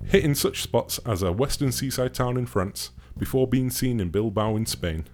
hitting 0.07 0.35
such 0.35 0.63
spots 0.63 0.99
as 1.05 1.23
a 1.23 1.31
western 1.31 1.71
seaside 1.71 2.15
town 2.15 2.39
in 2.39 2.47
France 2.47 2.91
before 3.19 3.47
being 3.47 3.69
seen 3.69 4.01
in 4.01 4.09
Bilbao 4.09 4.57
in 4.57 4.65
Spain. 4.65 5.05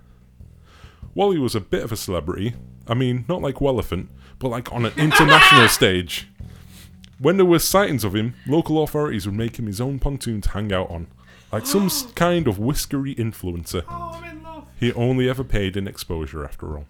Wally 1.12 1.40
was 1.40 1.56
a 1.56 1.60
bit 1.60 1.82
of 1.82 1.90
a 1.90 1.96
celebrity, 1.96 2.54
I 2.86 2.94
mean, 2.94 3.24
not 3.28 3.42
like 3.42 3.56
Wellefant, 3.56 4.06
but 4.38 4.50
like 4.50 4.72
on 4.72 4.84
an 4.84 4.92
international 4.96 5.66
stage. 5.66 6.28
When 7.18 7.38
there 7.38 7.46
were 7.46 7.58
sightings 7.58 8.04
of 8.04 8.14
him, 8.14 8.34
local 8.46 8.80
authorities 8.80 9.26
would 9.26 9.34
make 9.34 9.58
him 9.58 9.66
his 9.66 9.80
own 9.80 9.98
pontoon 9.98 10.40
to 10.42 10.50
hang 10.50 10.72
out 10.72 10.88
on, 10.88 11.08
like 11.50 11.66
some 11.66 11.90
kind 12.14 12.46
of 12.46 12.60
whiskery 12.60 13.16
influencer. 13.16 13.82
Oh, 13.88 14.20
I'm 14.22 14.36
in 14.36 14.42
love. 14.44 14.68
He 14.78 14.92
only 14.92 15.28
ever 15.28 15.42
paid 15.42 15.76
in 15.76 15.88
exposure 15.88 16.44
after 16.44 16.76
all. 16.76 16.86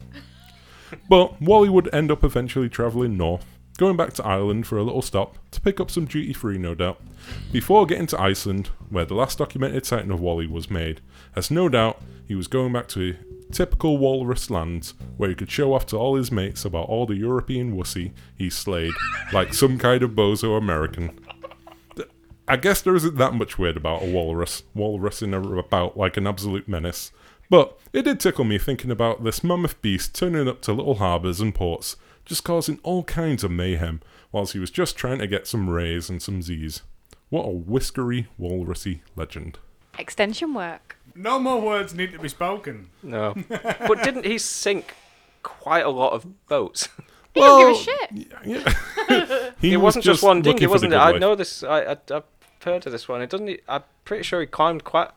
But 1.08 1.40
Wally 1.40 1.68
would 1.68 1.92
end 1.94 2.10
up 2.10 2.24
eventually 2.24 2.68
travelling 2.68 3.16
north, 3.16 3.44
going 3.78 3.96
back 3.96 4.12
to 4.14 4.24
Ireland 4.24 4.66
for 4.66 4.78
a 4.78 4.82
little 4.82 5.02
stop 5.02 5.36
to 5.50 5.60
pick 5.60 5.80
up 5.80 5.90
some 5.90 6.06
duty 6.06 6.32
free, 6.32 6.58
no 6.58 6.74
doubt, 6.74 7.00
before 7.52 7.86
getting 7.86 8.06
to 8.08 8.20
Iceland, 8.20 8.70
where 8.90 9.04
the 9.04 9.14
last 9.14 9.38
documented 9.38 9.86
sighting 9.86 10.10
of 10.10 10.20
Wally 10.20 10.46
was 10.46 10.70
made, 10.70 11.00
as 11.34 11.50
no 11.50 11.68
doubt 11.68 12.00
he 12.26 12.34
was 12.34 12.48
going 12.48 12.72
back 12.72 12.88
to 12.88 13.16
typical 13.52 13.96
walrus 13.96 14.50
lands 14.50 14.94
where 15.16 15.28
he 15.28 15.34
could 15.34 15.50
show 15.50 15.72
off 15.72 15.86
to 15.86 15.96
all 15.96 16.16
his 16.16 16.32
mates 16.32 16.64
about 16.64 16.88
all 16.88 17.06
the 17.06 17.14
European 17.14 17.76
wussy 17.76 18.12
he 18.36 18.50
slayed, 18.50 18.92
like 19.32 19.54
some 19.54 19.78
kind 19.78 20.02
of 20.02 20.10
bozo 20.10 20.58
American. 20.58 21.18
I 22.48 22.56
guess 22.56 22.80
there 22.80 22.94
isn't 22.94 23.16
that 23.16 23.34
much 23.34 23.58
weird 23.58 23.76
about 23.76 24.02
a 24.02 24.06
walrus, 24.06 24.62
walrusing 24.74 25.34
about 25.58 25.96
like 25.96 26.16
an 26.16 26.26
absolute 26.26 26.68
menace. 26.68 27.10
But 27.48 27.78
it 27.92 28.02
did 28.02 28.20
tickle 28.20 28.44
me 28.44 28.58
thinking 28.58 28.90
about 28.90 29.24
this 29.24 29.44
mammoth 29.44 29.80
beast 29.80 30.14
turning 30.14 30.48
up 30.48 30.60
to 30.62 30.72
little 30.72 30.96
harbours 30.96 31.40
and 31.40 31.54
ports, 31.54 31.96
just 32.24 32.44
causing 32.44 32.80
all 32.82 33.04
kinds 33.04 33.44
of 33.44 33.50
mayhem, 33.50 34.00
whilst 34.32 34.52
he 34.52 34.58
was 34.58 34.70
just 34.70 34.96
trying 34.96 35.18
to 35.18 35.26
get 35.26 35.46
some 35.46 35.70
rays 35.70 36.10
and 36.10 36.20
some 36.20 36.42
Z's. 36.42 36.82
What 37.28 37.44
a 37.44 37.50
whiskery, 37.50 38.26
walrusy 38.40 39.00
legend. 39.14 39.58
Extension 39.98 40.54
work. 40.54 40.96
No 41.14 41.38
more 41.38 41.60
words 41.60 41.94
need 41.94 42.12
to 42.12 42.18
be 42.18 42.28
spoken. 42.28 42.90
No. 43.02 43.34
but 43.48 44.02
didn't 44.02 44.26
he 44.26 44.38
sink 44.38 44.94
quite 45.42 45.84
a 45.84 45.90
lot 45.90 46.12
of 46.12 46.46
boats? 46.48 46.88
He 47.34 47.42
don't 47.42 47.60
give 47.60 47.68
a 47.68 47.84
shit. 47.84 48.28
Yeah. 48.46 49.50
he 49.60 49.74
it 49.74 49.76
was 49.76 49.82
wasn't 49.84 50.06
just, 50.06 50.22
one 50.22 50.38
looking 50.38 50.52
dinghy, 50.52 50.66
wasn't 50.68 50.94
it? 50.94 50.96
good 50.96 51.16
I 51.16 51.18
know 51.18 51.34
this. 51.34 51.62
I, 51.62 51.82
I 51.82 51.96
I've 52.10 52.24
heard 52.64 52.86
of 52.86 52.92
this 52.92 53.08
one. 53.08 53.20
It 53.20 53.28
doesn't. 53.28 53.46
he- 53.46 53.60
I'm 53.68 53.82
pretty 54.06 54.22
sure 54.22 54.40
he 54.40 54.46
climbed 54.46 54.84
quite 54.84 55.10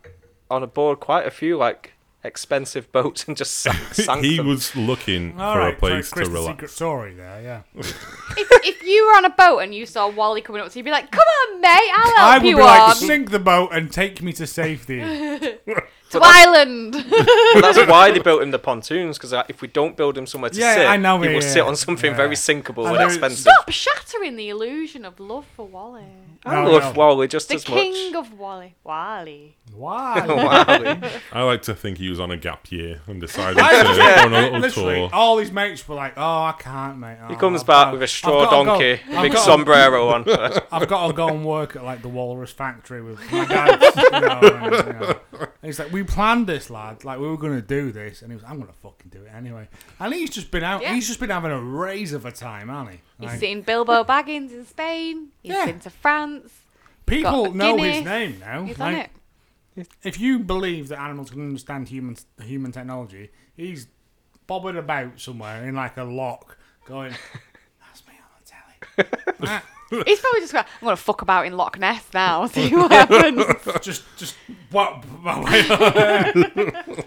on 0.52 0.62
a 0.62 0.68
board 0.68 1.00
quite 1.00 1.26
a 1.26 1.32
few 1.32 1.56
like 1.56 1.94
expensive 2.24 2.92
boats 2.92 3.26
and 3.28 3.38
just 3.38 3.54
sank, 3.60 3.78
sank 3.94 4.24
he 4.24 4.38
them. 4.38 4.48
was 4.48 4.76
looking 4.76 5.40
All 5.40 5.54
for 5.54 5.60
right, 5.60 5.74
a 5.74 5.78
place 5.78 6.10
so 6.10 6.14
Chris 6.16 6.28
to 6.28 6.34
the 6.34 6.40
relax. 6.40 6.56
secret 6.58 6.70
story 6.72 7.14
there, 7.14 7.42
yeah. 7.42 7.62
if, 7.76 8.48
if 8.66 8.84
you 8.84 9.08
were 9.08 9.14
on 9.18 9.26
a 9.26 9.30
boat 9.30 9.60
and 9.60 9.74
you 9.74 9.86
saw 9.86 10.10
Wally 10.10 10.42
coming 10.42 10.62
up 10.62 10.70
to 10.72 10.76
you, 10.78 10.80
you'd 10.82 10.86
be 10.86 10.92
like, 10.92 11.12
"Come 11.12 11.24
on, 11.54 11.62
mate, 11.62 11.70
I'll 11.96 12.16
help 12.18 12.20
I 12.20 12.38
would 12.40 12.48
you 12.48 12.56
be 12.58 12.62
like, 12.62 12.82
on 12.82 12.96
sink 12.96 13.32
the 13.32 13.40
boat 13.40 13.70
and 13.72 13.92
take 13.92 14.22
me 14.22 14.34
to 14.34 14.46
safety. 14.48 15.00
to 16.10 16.20
Ireland." 16.22 16.94
But 17.54 17.62
that's 17.62 17.88
why 17.90 18.12
they 18.12 18.20
built 18.20 18.42
him 18.44 18.52
the 18.52 18.60
pontoons 18.60 19.18
because 19.18 19.34
if 19.48 19.62
we 19.62 19.68
don't 19.70 19.96
build 19.96 20.18
him 20.18 20.28
somewhere 20.28 20.50
to 20.50 20.60
Yeah, 20.60 20.76
sit, 20.76 20.86
I 20.88 20.98
know, 20.98 21.22
he 21.22 21.30
yeah, 21.30 21.36
will 21.36 21.44
yeah, 21.44 21.50
sit 21.54 21.62
on 21.64 21.76
something 21.76 22.12
yeah. 22.12 22.18
very 22.18 22.36
sinkable 22.36 22.80
And 22.80 22.88
and, 22.88 22.98
there- 22.98 23.08
expensive. 23.08 23.40
Stop 23.40 23.70
shattering 23.70 24.36
the 24.36 24.50
illusion 24.50 25.06
of 25.06 25.20
love 25.20 25.46
for 25.56 25.66
Wally. 25.68 26.04
I 26.46 26.64
No, 26.64 26.72
love 26.72 26.96
no. 26.96 27.00
Wally 27.00 27.28
just 27.28 27.50
The 27.50 27.56
as 27.56 27.66
king 27.66 28.14
much. 28.14 28.26
of 28.28 28.40
Wally. 28.40 28.76
Wally. 28.86 29.58
Why? 29.74 30.26
Wally. 30.26 31.00
I 31.34 31.44
like 31.44 31.62
to 31.64 31.76
think 31.76 31.98
he 31.98 32.10
was 32.10 32.20
on 32.20 32.32
a 32.32 32.38
gap 32.38 32.72
year 32.72 33.02
and 33.08 33.20
decided 33.20 33.58
to 33.58 33.62
go 33.62 34.24
on 34.26 34.34
a 34.34 34.42
little 34.44 34.60
Literally, 34.60 34.96
tour. 34.96 35.10
all 35.12 35.38
his 35.38 35.52
mates 35.52 35.86
were 35.88 35.96
like, 35.96 36.14
"Oh, 36.18 36.22
I 36.44 36.54
can't, 36.58 36.98
mate." 36.98 37.18
He 37.28 37.36
Oh, 37.36 37.38
comes 37.38 37.62
I've 37.62 37.68
back 37.68 37.86
got- 37.88 37.92
with 37.94 38.02
a 38.02 38.04
I've 38.06 38.10
straw 38.10 38.46
gotta 38.46 38.56
go- 38.56 38.66
donkey, 38.66 38.92
I've 38.94 39.18
a 39.18 39.22
big 39.24 39.32
gotta- 39.34 39.46
sombrero 39.46 40.08
on. 40.10 40.24
I've 40.72 40.88
got 40.88 41.08
to 41.08 41.14
go 41.14 41.28
and 41.28 41.44
work 41.46 41.76
at 41.76 41.84
like 41.84 42.02
the 42.02 42.08
Walrus 42.10 42.52
factory 42.52 43.02
with 43.02 43.20
my 43.32 43.46
dad. 43.46 43.82
you 43.82 44.20
know, 44.20 44.40
and, 44.56 44.88
you 44.88 44.94
know. 44.94 45.20
And 45.42 45.50
he's 45.62 45.78
like, 45.80 45.92
"We 45.92 46.04
planned 46.04 46.48
this, 46.48 46.70
lad. 46.70 47.04
Like 47.04 47.20
we 47.20 47.28
were 47.28 47.38
gonna 47.38 47.62
do 47.62 47.92
this," 47.92 48.22
and 48.22 48.32
he 48.32 48.36
was, 48.36 48.44
"I'm 48.46 48.60
gonna 48.60 48.72
fucking 48.82 49.10
do 49.12 49.24
it 49.24 49.32
anyway." 49.36 49.68
And 50.00 50.14
he's 50.14 50.30
just 50.30 50.52
been 50.52 50.64
out. 50.64 50.82
Yeah. 50.82 50.94
He's 50.96 51.08
just 51.08 51.20
been 51.20 51.30
having 51.32 51.52
a 51.52 51.60
raise 51.62 52.14
of 52.14 52.26
a 52.26 52.32
time, 52.32 52.70
hasn't 52.70 52.92
he? 52.96 53.02
He's 53.20 53.30
Like, 53.30 53.40
seen 53.40 53.62
Bilbo 53.62 54.04
Baggins 54.04 54.52
in 54.52 54.66
Spain. 54.66 55.30
He's 55.44 55.54
Yeah. 55.54 55.66
been 55.66 55.80
to 55.82 55.90
France. 55.90 56.52
people 57.06 57.54
know 57.54 57.78
his 57.78 58.04
name 58.06 58.40
now. 58.40 58.64
He's 58.64 58.80
on 58.80 58.94
Like, 58.94 59.10
it. 59.76 59.88
If 60.04 60.20
you 60.20 60.40
believe 60.40 60.88
that 60.90 61.00
animals 61.00 61.30
can 61.32 61.42
understand 61.42 61.90
human 61.90 62.18
human 62.42 62.72
technology, 62.72 63.30
he's 63.56 63.88
bobbing 64.48 64.78
about 64.78 65.20
somewhere 65.20 65.68
in 65.68 65.76
like 65.76 65.98
a 65.98 66.04
lock, 66.04 66.58
going, 66.86 67.12
"That's 67.82 68.04
me 68.08 68.14
on 68.18 68.94
the 68.98 69.46
telly." 69.48 69.62
He's 70.06 70.20
probably 70.20 70.42
just 70.42 70.54
going, 70.54 70.66
I'm 70.82 70.86
going 70.86 70.96
to 70.96 71.02
fuck 71.02 71.24
about 71.24 71.48
in 71.48 71.58
Loch 71.58 71.80
Ness 71.80 72.06
now, 72.14 72.46
see 72.56 72.70
what 72.76 72.92
happens. 72.92 73.44
just, 73.82 74.04
just 74.18 74.36
what? 74.70 75.04
I, 75.26 77.04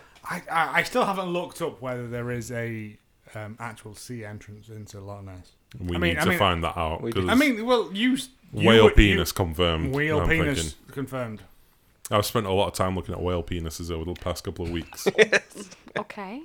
I, 0.51 0.51
I 0.51 0.83
still 0.83 1.05
haven't 1.05 1.29
looked 1.33 1.63
up 1.63 1.81
whether 1.81 2.09
there 2.09 2.33
is 2.33 2.51
a 2.51 2.97
um, 3.35 3.57
actual 3.61 3.95
sea 3.95 4.25
entrance 4.25 4.69
into 4.69 5.01
Loch 5.01 5.25
Ness. 5.25 5.53
We 5.79 5.97
I 5.97 5.99
mean- 5.99 6.01
need 6.15 6.19
I 6.19 6.25
to 6.25 6.29
mean- 6.31 6.39
find 6.39 6.65
that 6.65 6.77
out. 6.77 7.03
We 7.03 7.13
do. 7.13 7.21
'cause 7.21 7.31
I 7.31 7.35
mean, 7.35 7.65
well, 7.65 7.91
you. 7.93 8.17
you 8.53 8.69
whale 8.69 8.85
you- 8.85 8.91
penis 8.91 9.33
confirmed. 9.33 9.95
Whale 9.95 10.21
I'm 10.21 10.29
penis 10.29 10.59
thinking. 10.73 10.95
confirmed. 10.95 11.43
I've 12.11 12.27
spent 12.27 12.47
a 12.47 12.53
lot 12.53 12.67
of 12.69 12.75
time 12.75 12.95
looking 12.95 13.15
at 13.15 13.23
whale 13.23 13.43
penises 13.43 13.91
over 13.91 14.05
the 14.05 14.21
past 14.21 14.45
couple 14.45 14.65
of 14.67 14.71
weeks. 14.73 15.07
Okay. 15.99 16.41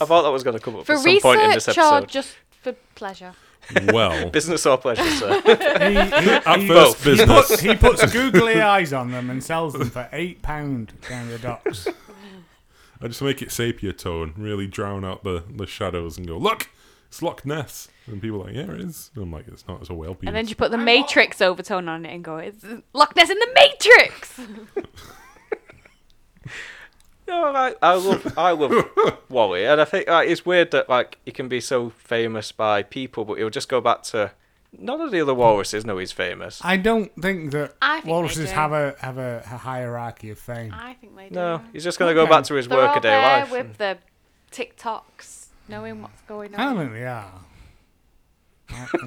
I 0.00 0.04
thought 0.04 0.22
that 0.22 0.30
was 0.30 0.42
going 0.42 0.56
to 0.56 0.62
come 0.62 0.74
up 0.74 0.84
For 0.84 0.94
at 0.94 0.98
some 1.00 1.20
point 1.20 1.40
in 1.42 1.50
this 1.50 1.68
research 1.68 1.78
or 1.78 1.94
episode. 1.98 2.08
just 2.08 2.36
for 2.60 2.72
pleasure? 2.96 3.34
well, 3.92 4.28
Business 4.32 4.66
or 4.66 4.78
pleasure, 4.78 5.08
sir? 5.12 5.40
He, 5.42 5.50
he, 5.52 5.56
at 6.32 6.58
he- 6.60 6.66
first 6.66 6.98
he, 7.04 7.10
business. 7.10 7.28
puts, 7.48 7.60
he 7.60 7.76
puts 7.76 8.12
googly 8.12 8.60
eyes 8.60 8.92
on 8.92 9.12
them 9.12 9.30
and 9.30 9.42
sells 9.44 9.74
them 9.74 9.88
for 9.90 10.08
eight 10.12 10.42
pound 10.42 10.92
down 11.08 11.28
the 11.28 11.38
docks. 11.38 11.86
I 13.00 13.06
just 13.06 13.22
make 13.22 13.40
it 13.42 13.52
sepia 13.52 13.92
tone, 13.92 14.34
really 14.36 14.66
drown 14.66 15.04
out 15.04 15.22
the, 15.22 15.44
the 15.48 15.66
shadows 15.68 16.18
and 16.18 16.26
go, 16.26 16.36
look, 16.36 16.68
it's 17.10 17.20
Loch 17.22 17.44
Ness. 17.44 17.88
And 18.06 18.22
people 18.22 18.40
are 18.40 18.46
like, 18.46 18.54
yeah, 18.54 18.72
it 18.72 18.80
is. 18.80 19.10
And 19.14 19.24
I'm 19.24 19.32
like, 19.32 19.46
it's 19.48 19.66
not, 19.68 19.80
it's 19.80 19.90
a 19.90 19.94
whale 19.94 20.14
penis. 20.14 20.28
And 20.28 20.36
then 20.36 20.48
you 20.48 20.54
put 20.54 20.70
the 20.70 20.78
Matrix 20.78 21.40
overtone 21.42 21.88
on 21.88 22.06
it 22.06 22.14
and 22.14 22.24
go, 22.24 22.36
it's 22.38 22.64
Loch 22.94 23.14
Ness 23.16 23.28
in 23.30 23.38
the 23.38 23.48
Matrix! 23.54 24.40
No, 27.28 27.54
I, 27.54 27.74
I 27.80 27.94
love 27.94 28.34
I 28.36 28.50
love 28.50 28.72
Wally, 29.28 29.64
and 29.64 29.80
I 29.80 29.84
think 29.84 30.08
like, 30.08 30.28
it's 30.28 30.44
weird 30.44 30.72
that 30.72 30.88
like 30.88 31.16
he 31.24 31.30
can 31.30 31.48
be 31.48 31.60
so 31.60 31.90
famous 31.90 32.50
by 32.50 32.82
people, 32.82 33.24
but 33.24 33.34
he'll 33.38 33.50
just 33.50 33.68
go 33.68 33.80
back 33.80 34.02
to 34.04 34.32
none 34.76 35.00
of 35.00 35.12
the 35.12 35.20
other 35.20 35.32
walruses 35.34 35.84
know 35.86 35.98
he's 35.98 36.10
famous. 36.10 36.60
I 36.64 36.76
don't 36.76 37.14
think 37.22 37.52
that 37.52 37.76
I 37.80 37.96
think 37.96 38.06
they 38.06 38.10
walruses 38.10 38.48
do. 38.48 38.54
have 38.56 38.72
a 38.72 38.96
have 38.98 39.18
a, 39.18 39.44
a 39.48 39.56
hierarchy 39.58 40.30
of 40.30 40.40
fame. 40.40 40.74
I 40.74 40.94
think 40.94 41.14
they 41.16 41.28
do. 41.28 41.34
No, 41.36 41.62
he's 41.72 41.84
just 41.84 42.00
gonna 42.00 42.14
go 42.14 42.26
back 42.26 42.42
to 42.44 42.54
his 42.54 42.66
They're 42.66 42.80
all 42.80 42.88
workaday 42.88 43.10
there 43.10 43.22
life. 43.22 43.50
with 43.52 43.60
and- 43.66 43.74
the 43.76 43.98
TikToks, 44.50 45.39
knowing 45.70 46.02
what's 46.02 46.20
going 46.22 46.54
on. 46.54 46.60
I 46.60 46.64
don't 46.64 46.76
on. 46.78 46.84
think 46.86 46.92
they 46.94 47.06
are. 47.06 47.32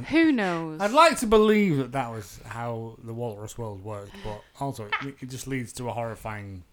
Who 0.09 0.31
knows? 0.31 0.81
I'd 0.81 0.91
like 0.91 1.17
to 1.19 1.27
believe 1.27 1.77
that 1.77 1.93
that 1.93 2.11
was 2.11 2.39
how 2.45 2.97
the 3.01 3.13
walrus 3.13 3.57
world 3.57 3.83
worked, 3.83 4.11
but 4.23 4.41
also 4.59 4.87
it, 5.03 5.15
it 5.21 5.29
just 5.29 5.47
leads 5.47 5.71
to 5.73 5.87
a 5.87 5.93
horrifying 5.93 6.63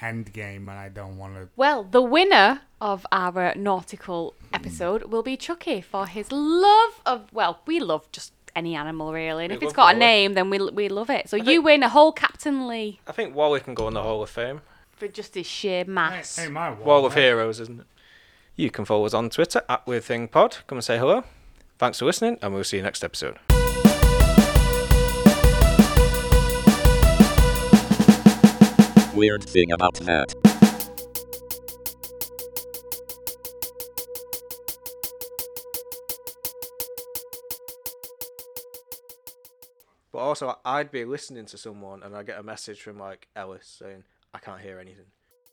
end 0.00 0.30
game, 0.34 0.68
and 0.68 0.78
I 0.78 0.90
don't 0.90 1.16
want 1.16 1.34
to. 1.36 1.48
Well, 1.56 1.84
the 1.84 2.02
winner 2.02 2.60
of 2.82 3.06
our 3.12 3.54
nautical 3.56 4.34
episode 4.52 5.04
will 5.04 5.22
be 5.22 5.38
Chucky 5.38 5.80
for 5.80 6.06
his 6.06 6.30
love 6.30 7.00
of. 7.06 7.32
Well, 7.32 7.60
we 7.66 7.80
love 7.80 8.12
just 8.12 8.34
any 8.54 8.74
animal 8.74 9.12
really, 9.14 9.44
and 9.46 9.50
We 9.52 9.56
if 9.56 9.62
it's 9.62 9.70
love 9.70 9.76
got 9.76 9.82
a 9.94 9.98
Wally. 9.98 9.98
name, 10.00 10.34
then 10.34 10.50
we 10.50 10.58
we 10.70 10.88
love 10.90 11.08
it. 11.08 11.30
So 11.30 11.36
you 11.36 11.44
think- 11.44 11.64
win 11.64 11.82
a 11.82 11.88
whole 11.88 12.12
Captain 12.12 12.68
Lee 12.68 13.00
I 13.06 13.12
think 13.12 13.34
Wally 13.34 13.60
can 13.60 13.72
go 13.74 13.88
in 13.88 13.94
the 13.94 14.02
Hall 14.02 14.22
of 14.22 14.28
Fame. 14.28 14.60
for 14.92 15.08
just 15.08 15.34
his 15.34 15.46
sheer 15.46 15.86
mass. 15.86 16.36
Hey, 16.36 16.42
hey, 16.44 16.48
my 16.50 16.70
Wall 16.72 17.06
of 17.06 17.14
hey. 17.14 17.22
Heroes, 17.22 17.58
isn't 17.60 17.80
it? 17.80 17.86
You 18.56 18.70
can 18.70 18.84
follow 18.84 19.04
us 19.04 19.14
on 19.14 19.30
Twitter 19.30 19.62
at 19.68 19.84
Weird 19.84 20.04
Thing 20.04 20.28
Pod. 20.28 20.58
Come 20.68 20.78
and 20.78 20.84
say 20.84 20.96
hello. 20.96 21.24
Thanks 21.76 21.98
for 21.98 22.04
listening, 22.04 22.38
and 22.40 22.54
we'll 22.54 22.62
see 22.62 22.76
you 22.76 22.84
next 22.84 23.02
episode. 23.02 23.36
Weird 29.12 29.42
thing 29.42 29.72
about 29.72 29.94
that. 29.94 30.32
But 40.12 40.18
also, 40.18 40.58
I'd 40.64 40.92
be 40.92 41.04
listening 41.04 41.46
to 41.46 41.58
someone, 41.58 42.04
and 42.04 42.14
I 42.14 42.22
get 42.22 42.38
a 42.38 42.44
message 42.44 42.80
from 42.82 43.00
like 43.00 43.26
Ellis 43.34 43.66
saying, 43.66 44.04
"I 44.32 44.38
can't 44.38 44.60
hear 44.60 44.78
anything." 44.78 45.06